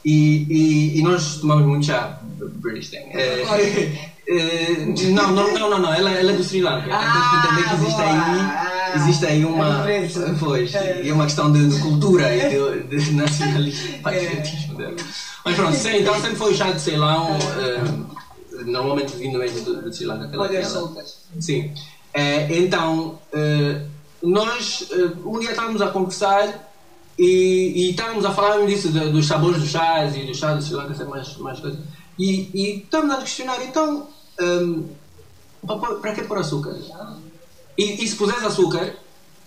[0.03, 2.19] e, e, e nós tomamos muito chá,
[2.61, 2.97] British thing.
[3.11, 6.87] É, é, não, não, não, não, ela, ela é do Sri Lanka.
[6.91, 8.09] Ah, que entender que existe boa.
[8.09, 10.07] aí, existe aí uma, É
[10.39, 12.49] pois, e é uma questão de, de cultura e
[12.87, 14.95] de, de nacionalismo, patriotismo dela.
[15.45, 17.27] Mas pronto, sim, então sempre foi o chá de Ceilão,
[17.59, 20.29] eh, normalmente vindo mesmo do, do Sri Lanka.
[20.65, 21.17] soltas.
[21.39, 21.73] Sim.
[22.13, 23.81] Eh, então, eh,
[24.21, 26.71] nós eh, um dia estávamos a conversar
[27.19, 30.61] e, e estávamos a falar disso, de- dos sabores dos chás e do chá do
[30.61, 31.77] Sri Lanka ser mais, mais coisa.
[32.17, 34.07] E, e estávamos a questionar, então,
[34.39, 34.83] ehm,
[36.01, 36.75] para, que pôr açúcar?
[37.77, 38.95] E, e se puseres açúcar,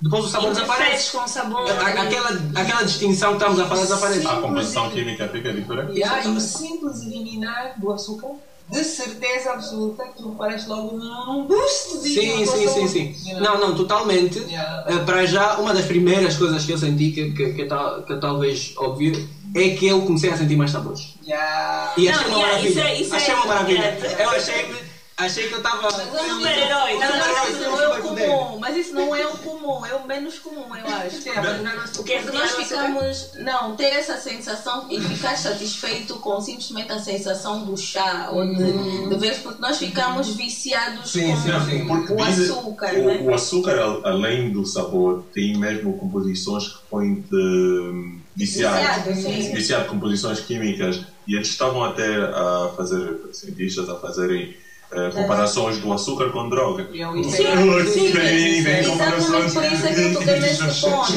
[0.01, 1.13] depois o sabor desaparece.
[1.13, 1.71] com o sabor.
[1.71, 4.27] A- Aquela, aquela distinção que estamos a falar desaparece.
[4.27, 5.93] A composição química fica diferente.
[5.93, 8.31] Yeah, e o simples eliminar do açúcar,
[8.69, 13.35] de certeza absoluta que tu parece logo um boost de Sim, sim, sim, sim.
[13.35, 14.41] Não, não, totalmente.
[14.41, 14.85] Yeah.
[14.93, 18.03] Eh, para já, uma das primeiras coisas que eu senti, que, que, que, é tal-
[18.03, 21.15] que é talvez óbvio, é que eu comecei a sentir mais sabores.
[21.27, 21.93] Yeah.
[21.97, 22.69] E Não, achei uma yeah, maravilha.
[22.71, 23.85] isso é- isso achei é- uma maravilha.
[24.03, 24.23] yeah.
[24.25, 24.75] Eu achei,
[25.17, 25.91] achei que eu estava.
[25.91, 26.29] Super-herói.
[26.29, 29.95] Não, Super-herói, não, isso não é o comum, mas isso não é o comum, é
[29.95, 31.23] o menos comum, eu acho.
[31.23, 36.17] Sim, não é nosso- Porque Porque nós ficamos, não, ter essa sensação e ficar satisfeito
[36.17, 41.31] com simplesmente a sensação do chá ou de, de ver, porque nós ficamos viciados Sim,
[41.31, 41.87] com sim, sim.
[41.87, 43.19] Porque o açúcar, o, né?
[43.23, 48.77] o açúcar, al- além do sabor, tem mesmo composições que põem de viciado.
[48.77, 49.53] Viciado, sim.
[49.55, 50.97] Viciado, composições químicas.
[51.27, 54.49] E eles estavam até a fazer, cientistas a fazerem
[54.93, 56.87] eh, comparações do açúcar com droga.
[56.93, 57.45] Eu Sim,
[57.85, 61.13] Sim, sim, vem- vem exatamente por isso é que eu toquei nesse ponto.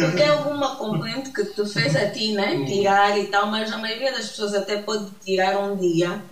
[0.00, 2.56] Porque, é alguma componente que te fez a ti, né?
[2.64, 6.24] Tirar e tal, mas a maioria das pessoas até pode tirar um dia.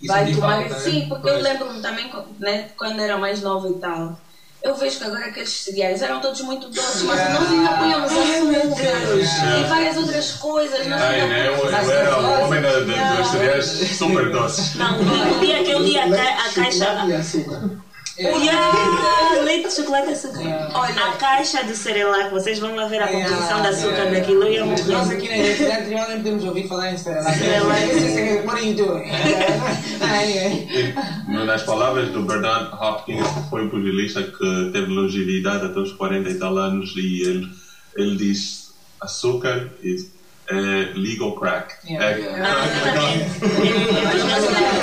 [0.00, 0.58] E Vai tomar.
[0.58, 0.80] falta, né?
[0.80, 2.08] Sim, porque eu lembro-me também,
[2.38, 4.16] né, quando era mais nova e tal.
[4.62, 9.58] Eu vejo que agora aqueles cereais eram todos muito doces, mas nós ainda punhamos açúcar
[9.60, 10.86] e várias outras coisas.
[10.86, 11.48] Nós Ai, ainda né?
[11.48, 14.74] Eu, eu era o homem da- da- dos cereais super doces.
[14.74, 17.06] Não, o dia que eu li a, ca- a caixa.
[18.16, 18.46] Chocolate e.
[18.46, 20.70] Yeah, leite, chocolate e açúcar.
[20.74, 24.10] Olha, A caixa do Cerelac, vocês vão lá ver a Yeah, composição de açúcar yeah.
[24.20, 25.14] daquilo e eu Nós morri.
[25.16, 27.38] aqui na Universidade de Tribunal nem podemos ouvir falar em Cerelac.
[27.38, 28.46] Cerelac.
[28.46, 29.10] What are you doing?
[30.00, 30.68] Ah, anyway.
[31.28, 35.92] E, nas palavras do Bernard Hopkins, que foi um pugilista que teve longevidade até os
[35.92, 37.48] 40 e tal anos, e ele,
[37.96, 40.10] ele diz: açúcar is,
[40.48, 41.74] é legal crack.
[41.90, 42.06] Yeah.
[42.18, 43.26] É- Ah, exatamente.
[43.66, 44.74] É, é